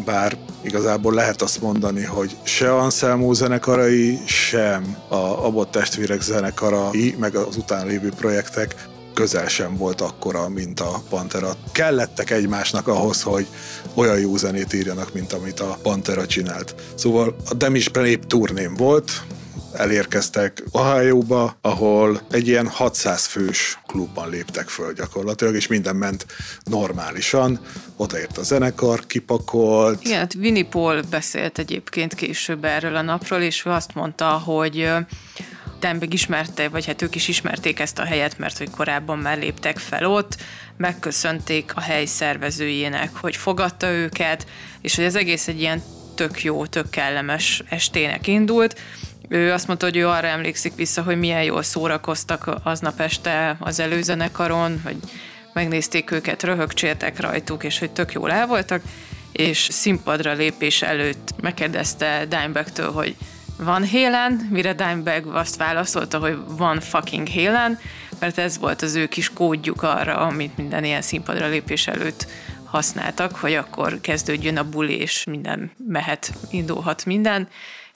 bár 0.06 0.38
igazából 0.62 1.14
lehet 1.14 1.42
azt 1.42 1.62
mondani, 1.62 2.04
hogy 2.04 2.38
se 2.44 2.76
Anselmo 2.76 3.34
zenekarai, 3.34 4.20
sem 4.26 4.98
a 5.08 5.16
Abbott 5.16 5.72
testvérek 5.72 6.22
zenekarai, 6.22 7.16
meg 7.20 7.36
az 7.36 7.58
után 7.58 7.88
lévő 7.88 8.10
projektek 8.18 8.88
közel 9.14 9.48
sem 9.48 9.78
volt 9.78 10.02
akkora, 10.02 10.50
mint 10.50 10.80
a 10.80 11.02
Pantera. 11.10 11.56
Kellettek 11.72 12.30
egymásnak 12.30 12.88
ahhoz, 12.88 13.22
hogy 13.22 13.48
olyan 13.94 14.20
jó 14.20 14.38
zenét 14.38 14.74
írjanak, 14.74 15.14
mint 15.14 15.34
amit 15.34 15.60
a 15.60 15.78
Pantera 15.82 16.26
csinált. 16.26 16.76
Szóval 16.96 17.36
a 17.50 17.54
Demisben 17.54 18.06
épp 18.06 18.24
turném 18.24 18.76
volt, 18.76 19.12
elérkeztek 19.74 20.64
Ohio-ba, 20.72 21.58
ahol 21.62 22.22
egy 22.32 22.48
ilyen 22.48 22.68
600 22.68 23.26
fős 23.26 23.80
klubban 23.88 24.30
léptek 24.30 24.70
föl 24.70 24.94
gyakorlatilag, 24.94 25.56
és 25.56 25.68
minden 25.68 25.96
ment 25.96 26.26
normálisan. 26.64 27.60
Odaért 27.96 28.38
a 28.38 28.44
zenekar, 28.44 29.06
kipakolt. 29.08 30.06
Igen, 30.06 30.18
hát 30.18 30.34
Winnie 30.34 30.66
Paul 30.66 31.02
beszélt 31.10 31.58
egyébként 31.60 32.14
később 32.14 32.66
erről 32.66 32.96
a 32.96 33.02
napról, 33.02 33.40
és 33.40 33.66
ő 33.66 33.70
azt 33.70 33.94
mondta, 33.94 34.30
hogy 34.30 34.90
Denbeg 35.80 36.14
ismerte, 36.14 36.70
vagy 36.70 36.86
hát 36.86 37.02
ők 37.02 37.16
is 37.16 37.28
ismerték 37.28 37.80
ezt 37.80 38.00
a 38.00 38.06
helyet, 38.06 38.38
mert 38.38 38.58
hogy 38.58 38.70
korábban 38.70 39.18
már 39.18 39.38
léptek 39.38 39.78
fel 39.78 40.06
ott, 40.06 40.38
megköszönték 40.78 41.72
a 41.76 41.82
hely 41.82 42.06
szervezőjének, 42.06 43.16
hogy 43.16 43.36
fogadta 43.36 43.92
őket, 43.92 44.46
és 44.82 44.96
hogy 44.96 45.06
az 45.06 45.16
egész 45.16 45.48
egy 45.48 45.60
ilyen 45.60 45.84
tök 46.16 46.44
jó, 46.44 46.66
tök 46.66 46.90
kellemes 46.90 47.64
estének 47.70 48.28
indult, 48.28 48.80
ő 49.28 49.52
azt 49.52 49.68
mondta, 49.68 49.86
hogy 49.86 49.98
ő 49.98 50.08
arra 50.08 50.28
emlékszik 50.28 50.76
vissza, 50.76 51.02
hogy 51.02 51.20
milyen 51.20 51.44
jól 51.44 51.64
szórakoztak 51.64 52.50
aznap 52.64 53.00
este 53.00 53.58
az 53.60 53.80
előzenekaron, 53.80 54.82
hogy 54.84 54.98
megnézték 55.54 56.12
őket, 56.12 56.44
röhögcséltek 56.44 57.20
rajtuk, 57.20 57.64
és 57.64 57.80
hogy 57.80 57.92
tök 57.92 58.12
jól 58.12 58.32
el 58.32 58.48
voltak, 58.48 58.82
és 59.32 59.68
színpadra 59.72 60.34
lépés 60.34 60.82
előtt 60.82 61.34
megkérdezte 61.42 62.26
Dimebag-től, 62.26 62.92
hogy 62.92 63.16
van 63.58 63.84
Hélen, 63.84 64.48
mire 64.52 64.74
Dimebag 64.74 65.36
azt 65.36 65.58
válaszolta, 65.58 66.20
hogy 66.20 66.38
van 66.48 66.80
fucking 66.80 67.28
Hélen, 67.28 67.80
mert 68.20 68.38
ez 68.38 68.58
volt 68.58 68.82
az 68.82 68.96
ő 68.96 69.08
kis 69.08 69.34
kódjuk 69.34 69.84
arra, 69.84 70.18
amit 70.18 70.58
minden 70.58 70.84
ilyen 70.84 71.02
színpadra 71.02 71.48
lépés 71.48 71.88
előtt 71.88 72.28
használtak, 72.66 73.36
hogy 73.36 73.54
akkor 73.54 74.02
kezdődjön 74.02 74.58
a 74.58 74.70
buli, 74.70 75.00
és 75.00 75.24
minden 75.24 75.72
mehet, 75.88 76.34
indulhat 76.52 77.06
minden, 77.06 77.48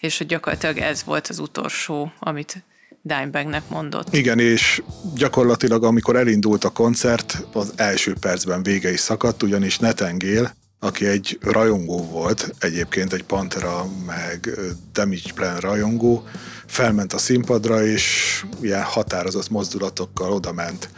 és 0.03 0.17
hogy 0.17 0.27
gyakorlatilag 0.27 0.77
ez 0.77 1.03
volt 1.03 1.27
az 1.27 1.39
utolsó, 1.39 2.11
amit 2.19 2.63
Dimebagnek 3.01 3.69
mondott. 3.69 4.13
Igen, 4.15 4.39
és 4.39 4.81
gyakorlatilag 5.15 5.83
amikor 5.83 6.15
elindult 6.15 6.63
a 6.63 6.69
koncert, 6.69 7.45
az 7.53 7.73
első 7.75 8.15
percben 8.19 8.63
vége 8.63 8.91
is 8.91 8.99
szakadt, 8.99 9.43
ugyanis 9.43 9.79
Netengél, 9.79 10.55
aki 10.79 11.05
egy 11.05 11.37
rajongó 11.41 12.05
volt, 12.05 12.53
egyébként 12.59 13.13
egy 13.13 13.23
Pantera 13.23 13.85
meg 14.05 14.49
Damage 14.93 15.33
Plan 15.35 15.59
rajongó, 15.59 16.23
felment 16.65 17.13
a 17.13 17.17
színpadra, 17.17 17.85
és 17.85 18.45
ilyen 18.61 18.83
határozott 18.83 19.49
mozdulatokkal 19.49 20.31
odament 20.31 20.89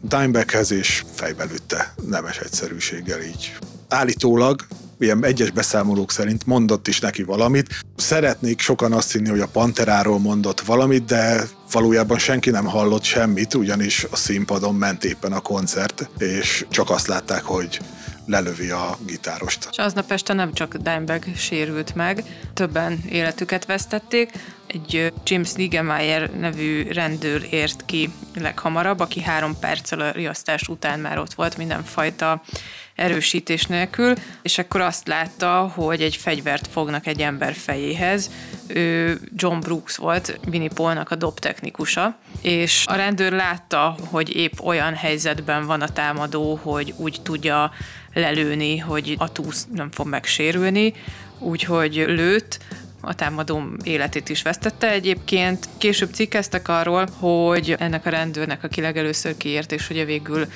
Dimebaghez, 0.00 0.70
és 0.70 1.04
fejbelütte 1.14 1.94
nemes 2.06 2.38
egyszerűséggel 2.38 3.22
így. 3.22 3.56
Állítólag 3.88 4.66
ilyen 4.98 5.24
egyes 5.24 5.50
beszámolók 5.50 6.10
szerint 6.10 6.46
mondott 6.46 6.88
is 6.88 7.00
neki 7.00 7.22
valamit. 7.22 7.80
Szeretnék 7.96 8.60
sokan 8.60 8.92
azt 8.92 9.12
hinni, 9.12 9.28
hogy 9.28 9.40
a 9.40 9.46
Panteráról 9.46 10.18
mondott 10.18 10.60
valamit, 10.60 11.04
de 11.04 11.44
valójában 11.72 12.18
senki 12.18 12.50
nem 12.50 12.64
hallott 12.64 13.04
semmit, 13.04 13.54
ugyanis 13.54 14.06
a 14.10 14.16
színpadon 14.16 14.74
ment 14.74 15.04
éppen 15.04 15.32
a 15.32 15.40
koncert, 15.40 16.08
és 16.18 16.66
csak 16.70 16.90
azt 16.90 17.06
látták, 17.06 17.42
hogy 17.42 17.80
lelövi 18.26 18.70
a 18.70 18.98
gitárost. 19.06 19.68
És 19.70 19.78
aznap 19.78 20.12
este 20.12 20.32
nem 20.32 20.52
csak 20.52 20.76
Dimebag 20.76 21.24
sérült 21.36 21.94
meg, 21.94 22.24
többen 22.54 23.00
életüket 23.08 23.66
vesztették. 23.66 24.30
Egy 24.66 25.12
James 25.24 25.52
Nigemeyer 25.52 26.30
nevű 26.30 26.82
rendőr 26.82 27.46
ért 27.50 27.84
ki 27.84 28.10
leghamarabb, 28.34 29.00
aki 29.00 29.22
három 29.22 29.58
perccel 29.60 30.00
a 30.00 30.10
riasztás 30.10 30.68
után 30.68 31.00
már 31.00 31.18
ott 31.18 31.34
volt 31.34 31.56
mindenfajta 31.56 32.42
erősítés 32.98 33.64
nélkül, 33.66 34.14
és 34.42 34.58
akkor 34.58 34.80
azt 34.80 35.06
látta, 35.06 35.72
hogy 35.74 36.02
egy 36.02 36.16
fegyvert 36.16 36.66
fognak 36.66 37.06
egy 37.06 37.20
ember 37.20 37.54
fejéhez. 37.54 38.30
Ő 38.66 39.20
John 39.36 39.60
Brooks 39.60 39.96
volt, 39.96 40.40
Winnie 40.50 40.68
Paulnak 40.74 41.10
a 41.10 41.14
dobtechnikusa, 41.14 42.18
és 42.42 42.84
a 42.86 42.94
rendőr 42.94 43.32
látta, 43.32 43.96
hogy 44.04 44.36
épp 44.36 44.60
olyan 44.60 44.94
helyzetben 44.94 45.66
van 45.66 45.80
a 45.80 45.88
támadó, 45.88 46.60
hogy 46.62 46.94
úgy 46.96 47.20
tudja 47.22 47.72
lelőni, 48.14 48.78
hogy 48.78 49.14
a 49.18 49.32
túsz 49.32 49.66
nem 49.74 49.90
fog 49.90 50.06
megsérülni, 50.06 50.92
úgyhogy 51.38 51.94
lőtt, 51.94 52.58
a 53.00 53.14
támadó 53.14 53.62
életét 53.82 54.28
is 54.28 54.42
vesztette 54.42 54.90
egyébként. 54.90 55.68
Később 55.78 56.14
cikkeztek 56.14 56.68
arról, 56.68 57.08
hogy 57.18 57.74
ennek 57.78 58.06
a 58.06 58.10
rendőrnek, 58.10 58.64
aki 58.64 58.80
legelőször 58.80 59.36
kiért, 59.36 59.72
és 59.72 59.90
ugye 59.90 60.04
végül 60.04 60.46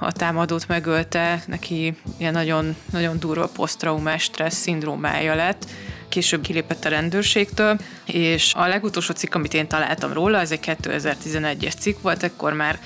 a 0.00 0.12
támadót 0.12 0.68
megölte, 0.68 1.42
neki 1.46 1.94
ilyen 2.18 2.32
nagyon, 2.32 2.76
nagyon 2.92 3.18
durva 3.18 3.46
posztraumás 3.46 4.22
stressz 4.22 4.60
szindrómája 4.60 5.34
lett, 5.34 5.66
később 6.08 6.40
kilépett 6.40 6.84
a 6.84 6.88
rendőrségtől, 6.88 7.78
és 8.04 8.54
a 8.54 8.66
legutolsó 8.66 9.14
cikk, 9.14 9.34
amit 9.34 9.54
én 9.54 9.68
találtam 9.68 10.12
róla, 10.12 10.38
ez 10.38 10.50
egy 10.50 10.76
2011-es 10.82 11.76
cikk 11.78 12.02
volt, 12.02 12.22
ekkor 12.22 12.52
már 12.52 12.78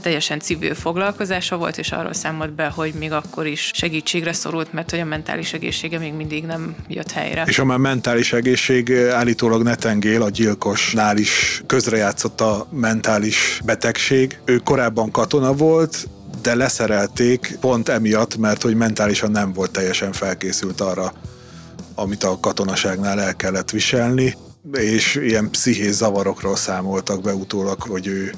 teljesen 0.00 0.40
civil 0.40 0.74
foglalkozása 0.74 1.56
volt, 1.56 1.78
és 1.78 1.92
arról 1.92 2.12
számolt 2.12 2.52
be, 2.52 2.66
hogy 2.66 2.92
még 2.98 3.12
akkor 3.12 3.46
is 3.46 3.70
segítségre 3.74 4.32
szorult, 4.32 4.72
mert 4.72 4.90
hogy 4.90 5.00
a 5.00 5.04
mentális 5.04 5.52
egészsége 5.52 5.98
még 5.98 6.12
mindig 6.12 6.44
nem 6.44 6.74
jött 6.88 7.10
helyre. 7.10 7.44
És 7.46 7.58
a 7.58 7.64
már 7.64 7.78
mentális 7.78 8.32
egészség 8.32 8.92
állítólag 8.92 9.62
Netengél, 9.62 10.22
a 10.22 10.30
gyilkosnál 10.30 11.16
is 11.16 11.62
közrejátszott 11.66 12.40
a 12.40 12.66
mentális 12.70 13.60
betegség. 13.64 14.38
Ő 14.44 14.56
korábban 14.56 15.10
katona 15.10 15.52
volt, 15.52 16.08
de 16.42 16.54
leszerelték 16.54 17.56
pont 17.60 17.88
emiatt, 17.88 18.36
mert 18.36 18.62
hogy 18.62 18.74
mentálisan 18.74 19.30
nem 19.30 19.52
volt 19.52 19.70
teljesen 19.70 20.12
felkészült 20.12 20.80
arra, 20.80 21.12
amit 21.94 22.24
a 22.24 22.40
katonaságnál 22.40 23.20
el 23.20 23.36
kellett 23.36 23.70
viselni, 23.70 24.36
és 24.72 25.14
ilyen 25.14 25.50
pszichés 25.50 25.92
zavarokról 25.94 26.56
számoltak 26.56 27.22
be 27.22 27.34
utólag, 27.34 27.82
hogy 27.82 28.06
ő 28.06 28.32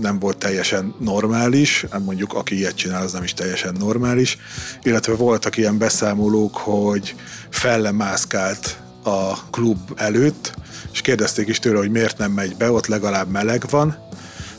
nem 0.00 0.18
volt 0.18 0.38
teljesen 0.38 0.94
normális, 1.00 1.86
mondjuk 2.04 2.34
aki 2.34 2.56
ilyet 2.56 2.74
csinál, 2.74 3.02
az 3.02 3.12
nem 3.12 3.22
is 3.22 3.34
teljesen 3.34 3.74
normális, 3.78 4.38
illetve 4.82 5.14
voltak 5.14 5.56
ilyen 5.56 5.78
beszámolók, 5.78 6.56
hogy 6.56 7.14
fellemászkált 7.50 8.78
a 9.02 9.48
klub 9.50 9.78
előtt, 9.96 10.54
és 10.92 11.00
kérdezték 11.00 11.48
is 11.48 11.58
tőle, 11.58 11.78
hogy 11.78 11.90
miért 11.90 12.18
nem 12.18 12.32
megy 12.32 12.56
be, 12.56 12.70
ott 12.70 12.86
legalább 12.86 13.28
meleg 13.28 13.64
van, 13.70 14.07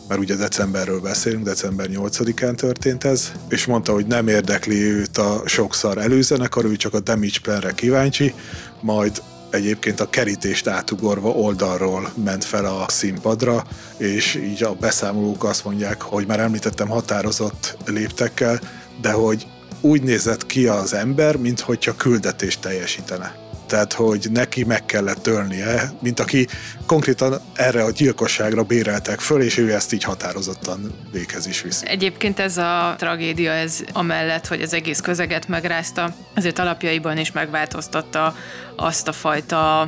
mert 0.09 0.21
ugye 0.21 0.35
decemberről 0.35 0.99
beszélünk, 0.99 1.43
december 1.43 1.87
8-án 1.91 2.55
történt 2.55 3.03
ez, 3.03 3.31
és 3.49 3.65
mondta, 3.65 3.93
hogy 3.93 4.05
nem 4.05 4.27
érdekli 4.27 4.81
őt 4.81 5.17
a 5.17 5.41
sokszor 5.45 5.97
előzenekar, 5.97 6.65
ő 6.65 6.75
csak 6.75 6.93
a 6.93 6.99
Damage 6.99 7.39
Planre 7.41 7.71
kíváncsi, 7.71 8.33
majd 8.81 9.21
egyébként 9.49 9.99
a 9.99 10.09
kerítést 10.09 10.67
átugorva 10.67 11.29
oldalról 11.29 12.11
ment 12.23 12.43
fel 12.43 12.65
a 12.65 12.85
színpadra, 12.87 13.63
és 13.97 14.35
így 14.35 14.63
a 14.63 14.73
beszámolók 14.73 15.43
azt 15.43 15.65
mondják, 15.65 16.01
hogy 16.01 16.27
már 16.27 16.39
említettem 16.39 16.87
határozott 16.87 17.77
léptekkel, 17.85 18.59
de 19.01 19.11
hogy 19.11 19.47
úgy 19.81 20.01
nézett 20.01 20.45
ki 20.45 20.67
az 20.67 20.93
ember, 20.93 21.35
mintha 21.35 21.95
küldetést 21.97 22.61
teljesítene. 22.61 23.48
Tehát, 23.69 23.93
hogy 23.93 24.27
neki 24.31 24.63
meg 24.63 24.85
kellett 24.85 25.27
ölnie, 25.27 25.91
mint 26.01 26.19
aki 26.19 26.47
konkrétan 26.85 27.41
erre 27.53 27.83
a 27.83 27.91
gyilkosságra 27.91 28.63
béreltek 28.63 29.19
föl, 29.19 29.41
és 29.41 29.57
ő 29.57 29.73
ezt 29.73 29.93
így 29.93 30.03
határozottan 30.03 30.93
véghez 31.11 31.47
is 31.47 31.61
viszi. 31.61 31.87
Egyébként 31.87 32.39
ez 32.39 32.57
a 32.57 32.95
tragédia, 32.97 33.51
ez 33.51 33.79
amellett, 33.93 34.47
hogy 34.47 34.61
az 34.61 34.73
egész 34.73 34.99
közeget 34.99 35.47
megrázta, 35.47 36.15
azért 36.35 36.59
alapjaiban 36.59 37.17
is 37.17 37.31
megváltoztatta 37.31 38.35
azt 38.75 39.07
a 39.07 39.11
fajta 39.11 39.87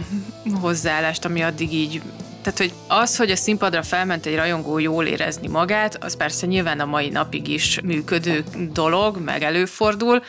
hozzáállást, 0.61 1.25
ami 1.25 1.41
addig 1.41 1.73
így 1.73 2.01
tehát, 2.41 2.57
hogy 2.59 2.73
az, 2.87 3.17
hogy 3.17 3.31
a 3.31 3.35
színpadra 3.35 3.83
felment 3.83 4.25
egy 4.25 4.35
rajongó 4.35 4.79
jól 4.79 5.05
érezni 5.05 5.47
magát, 5.47 6.03
az 6.03 6.17
persze 6.17 6.45
nyilván 6.45 6.79
a 6.79 6.85
mai 6.85 7.09
napig 7.09 7.47
is 7.47 7.79
működő 7.83 8.43
dolog, 8.73 9.17
meg 9.17 9.43
előfordul, 9.43 10.23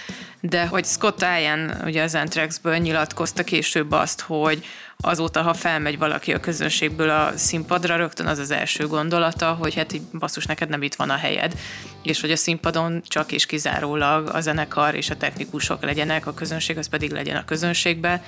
de 0.44 0.66
hogy 0.66 0.84
Scott 0.84 1.24
Ian 1.40 1.82
ugye 1.84 2.02
az 2.02 2.14
Antraxből 2.14 2.76
nyilatkozta 2.76 3.44
később 3.44 3.92
azt, 3.92 4.20
hogy 4.20 4.64
azóta, 4.96 5.42
ha 5.42 5.54
felmegy 5.54 5.98
valaki 5.98 6.32
a 6.32 6.40
közönségből 6.40 7.10
a 7.10 7.32
színpadra, 7.36 7.96
rögtön 7.96 8.26
az 8.26 8.38
az 8.38 8.50
első 8.50 8.86
gondolata, 8.86 9.52
hogy 9.52 9.74
hát 9.74 9.92
így 9.92 10.02
basszus, 10.18 10.46
neked 10.46 10.68
nem 10.68 10.82
itt 10.82 10.94
van 10.94 11.10
a 11.10 11.16
helyed, 11.16 11.54
és 12.02 12.20
hogy 12.20 12.30
a 12.30 12.36
színpadon 12.36 13.02
csak 13.06 13.32
és 13.32 13.46
kizárólag 13.46 14.28
a 14.32 14.40
zenekar 14.40 14.94
és 14.94 15.10
a 15.10 15.16
technikusok 15.16 15.82
legyenek, 15.82 16.26
a 16.26 16.34
közönség 16.34 16.78
az 16.78 16.88
pedig 16.88 17.10
legyen 17.10 17.36
a 17.36 17.44
közönségbe, 17.44 18.22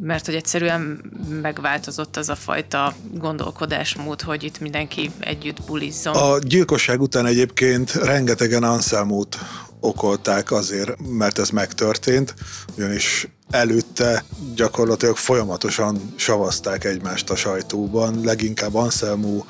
mert 0.00 0.26
hogy 0.26 0.34
egyszerűen 0.34 1.12
megváltozott 1.42 2.16
az 2.16 2.28
a 2.28 2.34
fajta 2.34 2.94
gondolkodásmód, 3.14 4.20
hogy 4.20 4.42
itt 4.44 4.60
mindenki 4.60 5.10
együtt 5.20 5.62
bulizzon. 5.66 6.14
A 6.14 6.38
gyilkosság 6.38 7.00
után 7.00 7.26
egyébként 7.26 7.92
rengetegen 7.92 8.62
Anselmót 8.62 9.38
okolták 9.80 10.50
azért, 10.52 10.96
mert 11.08 11.38
ez 11.38 11.48
megtörtént, 11.48 12.34
ugyanis 12.76 13.28
előtte 13.50 14.24
gyakorlatilag 14.54 15.16
folyamatosan 15.16 16.14
savazták 16.16 16.84
egymást 16.84 17.30
a 17.30 17.36
sajtóban, 17.36 18.20
leginkább 18.24 18.74
Anselmo 18.74 19.44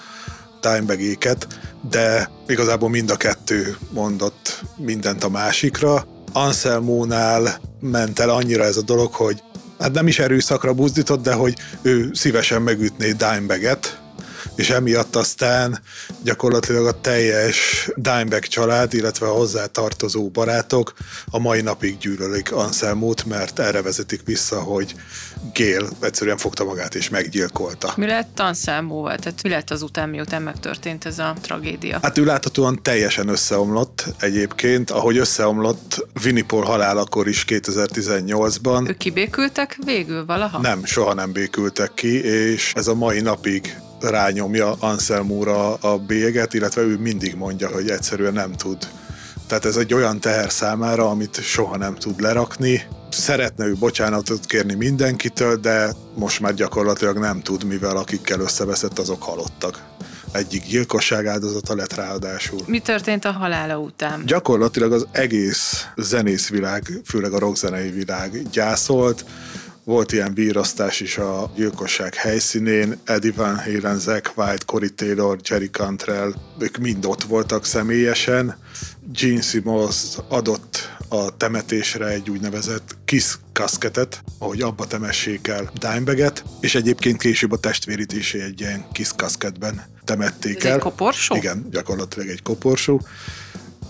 timebagéket, 0.60 1.46
de 1.90 2.30
igazából 2.46 2.88
mind 2.88 3.10
a 3.10 3.16
kettő 3.16 3.76
mondott 3.90 4.62
mindent 4.76 5.24
a 5.24 5.28
másikra. 5.28 6.06
Anselmónál 6.32 7.60
ment 7.80 8.18
el 8.18 8.30
annyira 8.30 8.64
ez 8.64 8.76
a 8.76 8.82
dolog, 8.82 9.12
hogy 9.12 9.42
hát 9.78 9.92
nem 9.92 10.06
is 10.06 10.18
erőszakra 10.18 10.74
buzdított, 10.74 11.22
de 11.22 11.32
hogy 11.32 11.54
ő 11.82 12.10
szívesen 12.12 12.62
megütné 12.62 13.12
Dimebaget, 13.12 14.00
és 14.56 14.70
emiatt 14.70 15.16
aztán 15.16 15.80
gyakorlatilag 16.22 16.86
a 16.86 17.00
teljes 17.00 17.88
Dimebag 17.96 18.46
család, 18.46 18.94
illetve 18.94 19.26
a 19.26 19.32
hozzá 19.32 19.66
tartozó 19.66 20.28
barátok 20.28 20.92
a 21.30 21.38
mai 21.38 21.60
napig 21.60 21.98
gyűlölik 21.98 22.52
Anselmót, 22.52 23.24
mert 23.24 23.58
erre 23.58 23.82
vezetik 23.82 24.20
vissza, 24.24 24.60
hogy 24.60 24.94
Gél 25.52 25.88
egyszerűen 26.00 26.36
fogta 26.36 26.64
magát 26.64 26.94
és 26.94 27.08
meggyilkolta. 27.08 27.92
Mi 27.96 28.06
lett 28.06 28.40
Anselmóval? 28.40 29.16
Tehát 29.16 29.42
mi 29.42 29.48
lett 29.48 29.70
azután, 29.70 30.08
miután 30.08 30.42
megtörtént 30.42 31.04
ez 31.04 31.18
a 31.18 31.34
tragédia? 31.40 31.98
Hát 32.02 32.18
ő 32.18 32.24
láthatóan 32.24 32.82
teljesen 32.82 33.28
összeomlott 33.28 34.04
egyébként, 34.18 34.90
ahogy 34.90 35.16
összeomlott 35.16 36.06
Winnie 36.24 36.44
Paul 36.44 36.64
halálakor 36.64 37.28
is 37.28 37.44
2018-ban. 37.48 38.88
Ők 38.88 38.96
kibékültek 38.96 39.78
végül 39.84 40.26
valaha? 40.26 40.58
Nem, 40.60 40.84
soha 40.84 41.14
nem 41.14 41.32
békültek 41.32 41.94
ki, 41.94 42.24
és 42.24 42.72
ez 42.74 42.86
a 42.86 42.94
mai 42.94 43.20
napig 43.20 43.76
rányomja 44.00 44.72
Anselmóra 44.78 45.74
a 45.74 45.98
bélyeget, 45.98 46.54
illetve 46.54 46.82
ő 46.82 46.98
mindig 46.98 47.34
mondja, 47.34 47.68
hogy 47.68 47.90
egyszerűen 47.90 48.32
nem 48.32 48.52
tud. 48.52 48.88
Tehát 49.46 49.64
ez 49.64 49.76
egy 49.76 49.94
olyan 49.94 50.20
teher 50.20 50.50
számára, 50.50 51.10
amit 51.10 51.42
soha 51.42 51.76
nem 51.76 51.94
tud 51.94 52.20
lerakni. 52.20 52.82
Szeretne 53.10 53.64
ő 53.64 53.74
bocsánatot 53.74 54.46
kérni 54.46 54.74
mindenkitől, 54.74 55.56
de 55.56 55.92
most 56.14 56.40
már 56.40 56.54
gyakorlatilag 56.54 57.18
nem 57.18 57.40
tud, 57.40 57.64
mivel 57.64 57.96
akikkel 57.96 58.40
összeveszett, 58.40 58.98
azok 58.98 59.22
halottak 59.22 59.82
egyik 60.32 60.66
gyilkosság 60.66 61.26
áldozata 61.26 61.74
lett 61.74 61.94
ráadásul. 61.94 62.60
Mi 62.66 62.78
történt 62.78 63.24
a 63.24 63.32
halála 63.32 63.78
után? 63.78 64.22
Gyakorlatilag 64.26 64.92
az 64.92 65.06
egész 65.10 65.86
zenészvilág, 65.96 67.00
főleg 67.04 67.32
a 67.32 67.38
rockzenei 67.38 67.90
világ 67.90 68.42
gyászolt. 68.50 69.24
Volt 69.88 70.12
ilyen 70.12 70.34
vírasztás 70.34 71.00
is 71.00 71.18
a 71.18 71.52
gyilkosság 71.56 72.14
helyszínén. 72.14 72.98
Eddie 73.04 73.32
Van 73.36 73.58
Halen, 73.58 73.98
Zach 73.98 74.38
White, 74.38 74.64
Cory 74.66 74.90
Taylor, 74.90 75.38
Jerry 75.48 75.70
Cantrell, 75.70 76.34
ők 76.58 76.76
mind 76.76 77.04
ott 77.06 77.22
voltak 77.22 77.64
személyesen. 77.64 78.56
Gene 79.12 79.40
Simmons 79.40 80.16
adott 80.28 80.96
a 81.08 81.36
temetésre 81.36 82.06
egy 82.06 82.30
úgynevezett 82.30 82.96
kiss 83.04 83.36
kaszketet, 83.52 84.22
ahogy 84.38 84.60
abba 84.62 84.86
temessék 84.86 85.48
el 85.48 85.70
Dimebaget, 85.78 86.44
és 86.60 86.74
egyébként 86.74 87.20
később 87.20 87.52
a 87.52 87.58
testvérítési 87.58 88.40
egy 88.40 88.60
ilyen 88.60 88.84
kiss 88.92 89.10
kaszketben 89.16 89.86
temették 90.04 90.56
Ez 90.58 90.64
el. 90.64 90.74
egy 90.74 90.80
koporsó? 90.80 91.34
Igen, 91.36 91.66
gyakorlatilag 91.70 92.28
egy 92.28 92.42
koporsó. 92.42 93.00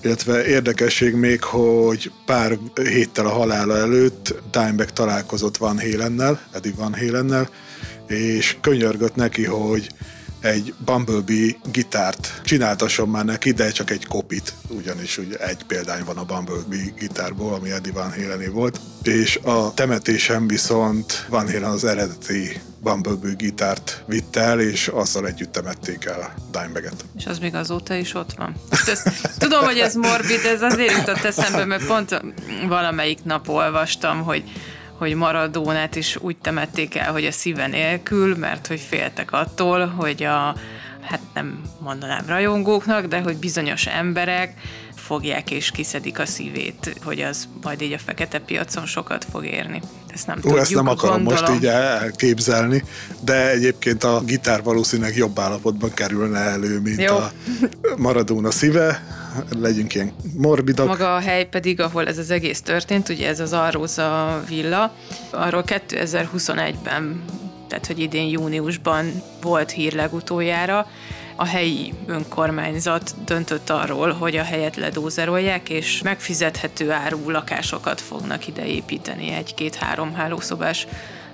Illetve 0.02 0.46
érdekesség 0.46 1.14
még, 1.14 1.42
hogy 1.42 2.12
pár 2.26 2.58
héttel 2.74 3.26
a 3.26 3.32
halála 3.32 3.76
előtt 3.76 4.34
Dimebag 4.50 4.90
találkozott 4.90 5.56
Van 5.56 5.80
Halennel, 5.80 6.40
Eddie 6.52 6.72
Van 6.76 6.94
Halennel, 6.94 7.48
és 8.06 8.56
könyörgött 8.60 9.14
neki, 9.14 9.44
hogy 9.44 9.88
egy 10.40 10.74
Bumblebee 10.84 11.56
gitárt 11.72 12.40
csináltasson 12.44 13.08
már 13.08 13.24
neki, 13.24 13.52
de 13.52 13.70
csak 13.70 13.90
egy 13.90 14.06
kopit, 14.06 14.52
ugyanis 14.68 15.18
ugye 15.18 15.36
egy 15.36 15.62
példány 15.66 16.04
van 16.04 16.16
a 16.16 16.24
Bumblebee 16.24 16.92
gitárból, 16.98 17.54
ami 17.54 17.70
Eddie 17.70 17.92
Van 17.92 18.12
Halené 18.12 18.46
volt, 18.46 18.80
és 19.02 19.38
a 19.42 19.74
temetésen 19.74 20.46
viszont 20.46 21.26
Van 21.28 21.50
Halen 21.50 21.70
az 21.70 21.84
eredeti 21.84 22.60
Bumblebee 22.80 23.34
gitárt 23.34 24.02
vitte 24.06 24.40
el, 24.40 24.60
és 24.60 24.88
azzal 24.88 25.26
együtt 25.26 25.52
temették 25.52 26.04
el 26.04 26.34
Dimebaget. 26.50 27.04
És 27.16 27.26
az 27.26 27.38
még 27.38 27.54
azóta 27.54 27.94
is 27.94 28.14
ott 28.14 28.32
van. 28.36 28.54
Hát 28.70 28.88
ez, 28.88 29.02
tudom, 29.38 29.64
hogy 29.64 29.78
ez 29.78 29.94
morbid, 29.94 30.44
ez 30.44 30.62
azért 30.62 30.96
jutott 30.96 31.24
eszembe, 31.24 31.64
mert 31.64 31.86
pont 31.86 32.22
valamelyik 32.68 33.24
nap 33.24 33.48
olvastam, 33.48 34.22
hogy 34.22 34.44
hogy 34.98 35.14
Maradónát 35.14 35.96
is 35.96 36.16
úgy 36.16 36.36
temették 36.36 36.94
el, 36.94 37.12
hogy 37.12 37.24
a 37.24 37.32
szíve 37.32 37.66
nélkül, 37.66 38.36
mert 38.36 38.66
hogy 38.66 38.80
féltek 38.80 39.32
attól, 39.32 39.86
hogy 39.86 40.22
a, 40.22 40.54
hát 41.00 41.20
nem 41.34 41.62
mondanám 41.80 42.24
rajongóknak, 42.26 43.06
de 43.06 43.20
hogy 43.20 43.36
bizonyos 43.36 43.86
emberek 43.86 44.54
fogják 44.94 45.50
és 45.50 45.70
kiszedik 45.70 46.18
a 46.18 46.26
szívét, 46.26 46.96
hogy 47.04 47.20
az 47.20 47.48
majd 47.62 47.82
így 47.82 47.92
a 47.92 47.98
fekete 47.98 48.38
piacon 48.38 48.86
sokat 48.86 49.26
fog 49.30 49.44
érni. 49.44 49.80
Ezt 50.08 50.26
nem 50.26 50.36
Ó, 50.38 50.40
tudjuk, 50.40 50.60
ezt 50.60 50.74
nem 50.74 50.86
akarom 50.86 51.24
gondolom. 51.24 51.50
most 51.50 51.62
így 51.62 51.68
elképzelni, 51.68 52.84
de 53.20 53.50
egyébként 53.50 54.04
a 54.04 54.20
gitár 54.20 54.62
valószínűleg 54.62 55.16
jobb 55.16 55.38
állapotban 55.38 55.94
kerülne 55.94 56.38
elő, 56.38 56.80
mint 56.80 57.00
Jó. 57.00 57.16
a 57.16 57.30
Maradona 57.96 58.50
szíve. 58.50 59.02
Legyünk 59.58 59.94
ilyen 59.94 60.12
morbidak. 60.36 60.86
Maga 60.86 61.14
a 61.14 61.18
hely 61.18 61.46
pedig, 61.46 61.80
ahol 61.80 62.06
ez 62.06 62.18
az 62.18 62.30
egész 62.30 62.62
történt, 62.62 63.08
ugye 63.08 63.28
ez 63.28 63.40
az 63.40 63.52
Arrosa 63.52 64.42
villa, 64.48 64.94
arról 65.30 65.64
2021-ben, 65.66 67.24
tehát 67.68 67.86
hogy 67.86 67.98
idén 67.98 68.28
júniusban 68.28 69.22
volt 69.40 69.70
hír 69.70 69.92
legutoljára, 69.92 70.86
a 71.40 71.44
helyi 71.44 71.92
önkormányzat 72.06 73.14
döntött 73.24 73.70
arról, 73.70 74.12
hogy 74.12 74.36
a 74.36 74.42
helyet 74.42 74.76
ledózerolják, 74.76 75.68
és 75.68 76.02
megfizethető 76.02 76.90
áru 76.90 77.30
lakásokat 77.30 78.00
fognak 78.00 78.46
ide 78.46 78.66
építeni, 78.66 79.30
egy-két-három 79.32 80.14
hálószobás 80.14 80.86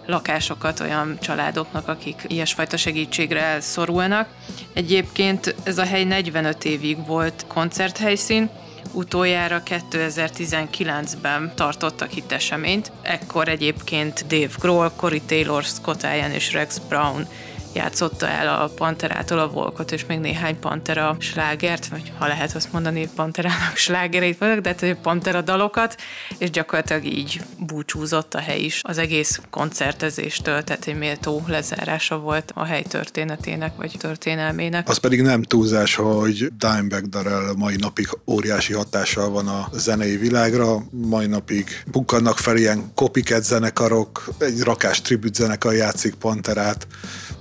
lakásokat 0.06 0.80
olyan 0.80 1.18
családoknak, 1.20 1.88
akik 1.88 2.22
ilyesfajta 2.26 2.76
segítségre 2.76 3.60
szorulnak. 3.60 4.28
Egyébként 4.72 5.54
ez 5.62 5.78
a 5.78 5.84
hely 5.84 6.04
45 6.04 6.64
évig 6.64 7.06
volt 7.06 7.44
koncerthelyszín, 7.48 8.50
utoljára 8.92 9.62
2019-ben 9.66 11.52
tartottak 11.54 12.16
itt 12.16 12.32
eseményt. 12.32 12.92
Ekkor 13.02 13.48
egyébként 13.48 14.26
Dave 14.26 14.54
Grohl, 14.58 14.86
Cory 14.96 15.20
Taylor, 15.20 15.62
Scott 15.62 16.02
Ian 16.02 16.30
és 16.30 16.52
Rex 16.52 16.78
Brown 16.78 17.26
játszotta 17.74 18.28
el 18.28 18.48
a 18.48 18.68
Panterától 18.68 19.38
a 19.38 19.48
Volkot, 19.48 19.92
és 19.92 20.06
még 20.06 20.18
néhány 20.18 20.58
Pantera 20.58 21.16
slágert, 21.18 21.86
vagy 21.86 22.12
ha 22.18 22.26
lehet 22.26 22.54
azt 22.54 22.72
mondani, 22.72 23.08
Panterának 23.14 23.76
slágereit 23.76 24.38
vannak, 24.38 24.58
de 24.58 24.68
hát 24.68 24.96
Pantera 25.02 25.40
dalokat, 25.40 25.96
és 26.38 26.50
gyakorlatilag 26.50 27.04
így 27.04 27.40
búcsúzott 27.58 28.34
a 28.34 28.38
hely 28.38 28.60
is 28.60 28.80
az 28.82 28.98
egész 28.98 29.40
koncertezéstől, 29.50 30.64
tehát 30.64 30.86
egy 30.86 30.98
méltó 30.98 31.42
lezárása 31.46 32.18
volt 32.18 32.52
a 32.54 32.64
hely 32.64 32.82
történetének, 32.82 33.76
vagy 33.76 33.94
történelmének. 33.98 34.88
Az 34.88 34.98
pedig 34.98 35.22
nem 35.22 35.42
túlzás, 35.42 35.94
hogy 35.94 36.52
Dimebag 36.56 37.08
Darrell 37.08 37.52
mai 37.56 37.76
napig 37.76 38.08
óriási 38.26 38.72
hatással 38.72 39.30
van 39.30 39.48
a 39.48 39.68
zenei 39.72 40.16
világra. 40.16 40.82
Mai 40.90 41.26
napig 41.26 41.82
bukkannak 41.86 42.38
fel 42.38 42.56
ilyen 42.56 42.92
copycat 42.94 43.42
zenekarok, 43.44 44.28
egy 44.38 44.60
rakás 44.60 45.00
tribut 45.00 45.34
zenekar 45.34 45.74
játszik 45.74 46.14
Panterát, 46.14 46.86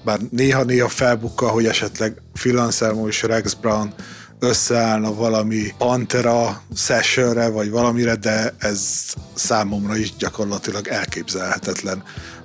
bár 0.03 0.19
néha-néha 0.31 0.87
felbukka, 0.87 1.47
hogy 1.47 1.65
esetleg 1.65 2.21
Phil 2.33 2.57
Anselmo 2.57 3.07
és 3.07 3.21
Rex 3.21 3.53
Brown 3.53 3.93
összeállna 4.39 5.13
valami 5.13 5.73
Pantera 5.77 6.61
sessionre, 6.75 7.49
vagy 7.49 7.69
valamire, 7.69 8.15
de 8.15 8.53
ez 8.57 9.03
számomra 9.33 9.95
is 9.97 10.15
gyakorlatilag 10.15 10.87
elképzelhetetlen 10.87 12.03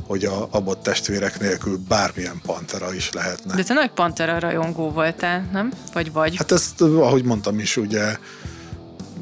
hogy 0.08 0.24
a 0.24 0.48
Abbott 0.50 0.82
testvérek 0.82 1.40
nélkül 1.40 1.78
bármilyen 1.88 2.40
Pantera 2.46 2.94
is 2.94 3.12
lehetne. 3.12 3.54
De 3.54 3.62
te 3.62 3.74
nagy 3.74 3.90
Pantera 3.90 4.38
rajongó 4.38 4.90
voltál, 4.90 5.48
nem? 5.52 5.72
Vagy 5.92 6.12
vagy? 6.12 6.36
Hát 6.36 6.52
ezt, 6.52 6.80
ahogy 6.80 7.24
mondtam 7.24 7.58
is, 7.58 7.76
ugye 7.76 8.16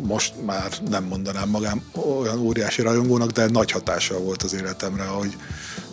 most 0.03 0.35
már 0.45 0.73
nem 0.91 1.05
mondanám 1.05 1.49
magám 1.49 1.83
olyan 2.21 2.39
óriási 2.39 2.83
rajongónak, 2.83 3.31
de 3.31 3.47
nagy 3.47 3.71
hatással 3.71 4.19
volt 4.19 4.43
az 4.43 4.55
életemre, 4.55 5.03
ahogy 5.03 5.37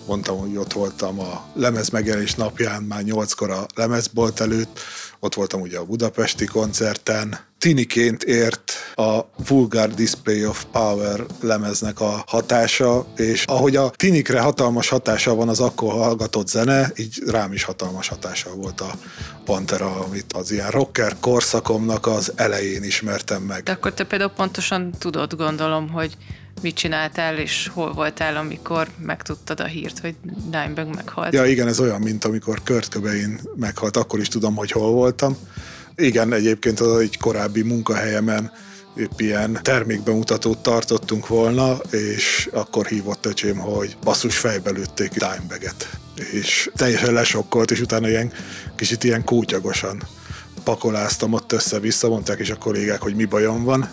mondtam, 0.07 0.37
hogy 0.37 0.57
ott 0.57 0.73
voltam 0.73 1.19
a 1.19 1.45
lemez 1.53 1.89
megjelenés 1.89 2.35
napján, 2.35 2.83
már 2.83 3.03
nyolckor 3.03 3.49
a 3.49 3.65
lemezbolt 3.75 4.39
előtt, 4.39 4.79
ott 5.19 5.33
voltam 5.33 5.61
ugye 5.61 5.77
a 5.77 5.85
budapesti 5.85 6.45
koncerten. 6.45 7.39
Tiniként 7.57 8.23
ért 8.23 8.73
a 8.95 9.19
Vulgar 9.47 9.89
Display 9.89 10.45
of 10.45 10.65
Power 10.71 11.25
lemeznek 11.41 11.99
a 11.99 12.23
hatása, 12.27 13.05
és 13.15 13.43
ahogy 13.45 13.75
a 13.75 13.89
tinikre 13.89 14.39
hatalmas 14.39 14.89
hatása 14.89 15.35
van 15.35 15.49
az 15.49 15.59
akkor 15.59 15.91
hallgatott 15.91 16.47
zene, 16.47 16.91
így 16.95 17.23
rám 17.27 17.53
is 17.53 17.63
hatalmas 17.63 18.07
hatása 18.07 18.55
volt 18.55 18.81
a 18.81 18.91
Pantera, 19.45 19.99
amit 19.99 20.33
az 20.33 20.51
ilyen 20.51 20.69
rocker 20.69 21.15
korszakomnak 21.19 22.07
az 22.07 22.31
elején 22.35 22.83
ismertem 22.83 23.41
meg. 23.41 23.63
De 23.63 23.71
akkor 23.71 23.93
te 23.93 24.03
például 24.03 24.31
pontosan 24.31 24.91
tudod, 24.99 25.35
gondolom, 25.35 25.89
hogy 25.89 26.17
mit 26.61 26.75
csináltál, 26.75 27.37
és 27.37 27.69
hol 27.73 27.93
voltál, 27.93 28.35
amikor 28.35 28.87
megtudtad 28.97 29.59
a 29.59 29.65
hírt, 29.65 29.99
hogy 29.99 30.15
Dimebag 30.49 30.95
meghalt. 30.95 31.33
Ja, 31.33 31.45
igen, 31.45 31.67
ez 31.67 31.79
olyan, 31.79 32.01
mint 32.01 32.25
amikor 32.25 32.61
Kurt 32.63 32.93
Cobain 32.93 33.39
meghalt, 33.55 33.97
akkor 33.97 34.19
is 34.19 34.27
tudom, 34.27 34.55
hogy 34.55 34.71
hol 34.71 34.91
voltam. 34.91 35.37
Igen, 35.95 36.33
egyébként 36.33 36.79
az 36.79 36.99
egy 36.99 37.17
korábbi 37.17 37.61
munkahelyemen 37.61 38.51
épp 38.97 39.19
ilyen 39.19 39.59
termékbemutatót 39.61 40.57
tartottunk 40.57 41.27
volna, 41.27 41.77
és 41.89 42.49
akkor 42.53 42.85
hívott 42.85 43.25
öcsém, 43.25 43.57
hogy 43.57 43.97
basszus 44.03 44.37
fejbe 44.37 44.71
lőtték 44.71 45.09
Dimebaget. 45.09 45.89
És 46.31 46.69
teljesen 46.75 47.13
lesokkolt, 47.13 47.71
és 47.71 47.81
utána 47.81 48.09
ilyen 48.09 48.31
kicsit 48.75 49.03
ilyen 49.03 49.23
kútyagosan 49.23 50.03
pakoláztam 50.63 51.33
ott 51.33 51.51
össze-vissza, 51.51 52.07
mondták 52.09 52.39
is 52.39 52.49
a 52.49 52.55
kollégák, 52.55 53.01
hogy 53.01 53.15
mi 53.15 53.25
bajom 53.25 53.63
van, 53.63 53.89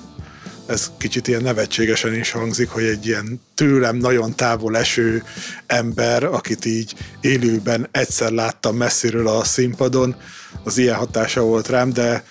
ez 0.71 0.91
kicsit 0.99 1.29
ilyen 1.29 1.43
nevetségesen 1.43 2.15
is 2.15 2.31
hangzik, 2.31 2.69
hogy 2.69 2.85
egy 2.85 3.07
ilyen 3.07 3.41
tőlem 3.55 3.97
nagyon 3.97 4.37
távol 4.37 4.77
eső 4.77 5.23
ember, 5.67 6.25
akit 6.25 6.65
így 6.65 6.95
élőben 7.21 7.89
egyszer 7.91 8.31
láttam 8.31 8.77
messziről 8.77 9.29
a 9.29 9.45
színpadon, 9.45 10.17
az 10.65 10.79
ilyen 10.79 10.97
hatása 10.97 11.43
volt 11.43 11.69
rám, 11.69 11.93
de 11.93 12.25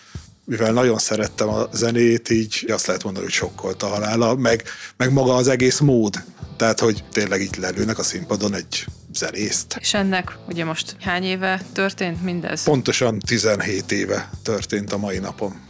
mivel 0.45 0.71
nagyon 0.71 0.97
szerettem 0.97 1.49
a 1.49 1.67
zenét, 1.73 2.29
így 2.29 2.65
azt 2.71 2.87
lehet 2.87 3.03
mondani, 3.03 3.25
hogy 3.25 3.33
sokkolt 3.33 3.83
a 3.83 3.87
halála, 3.87 4.35
meg, 4.35 4.63
meg 4.97 5.11
maga 5.11 5.35
az 5.35 5.47
egész 5.47 5.79
mód. 5.79 6.23
Tehát, 6.57 6.79
hogy 6.79 7.03
tényleg 7.11 7.41
így 7.41 7.57
lelőnek 7.57 7.97
a 7.97 8.03
színpadon 8.03 8.53
egy 8.53 8.85
zenészt. 9.13 9.77
És 9.79 9.93
ennek 9.93 10.37
ugye 10.47 10.65
most 10.65 10.95
hány 10.99 11.23
éve 11.23 11.61
történt 11.73 12.23
mindez? 12.23 12.63
Pontosan 12.63 13.19
17 13.19 13.91
éve 13.91 14.29
történt 14.43 14.93
a 14.93 14.97
mai 14.97 15.17
napon. 15.17 15.68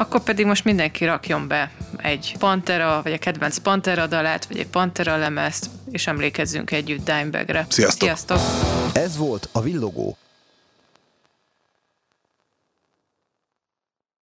Akkor 0.00 0.22
pedig 0.22 0.46
most 0.46 0.64
mindenki 0.64 1.04
rakjon 1.04 1.48
be 1.48 1.70
egy 1.96 2.34
Pantera, 2.38 3.00
vagy 3.02 3.12
a 3.12 3.18
kedvenc 3.18 3.58
Pantera 3.58 4.06
dalát, 4.06 4.46
vagy 4.46 4.58
egy 4.58 4.66
Pantera 4.66 5.16
lemezt, 5.16 5.66
és 5.90 6.06
emlékezzünk 6.06 6.70
együtt 6.70 7.04
Dimebagre. 7.04 7.66
Sziasztok! 7.68 8.00
Sziasztok! 8.00 8.38
Ez 8.92 9.16
volt 9.16 9.48
a 9.52 9.60
Villogó 9.60 10.16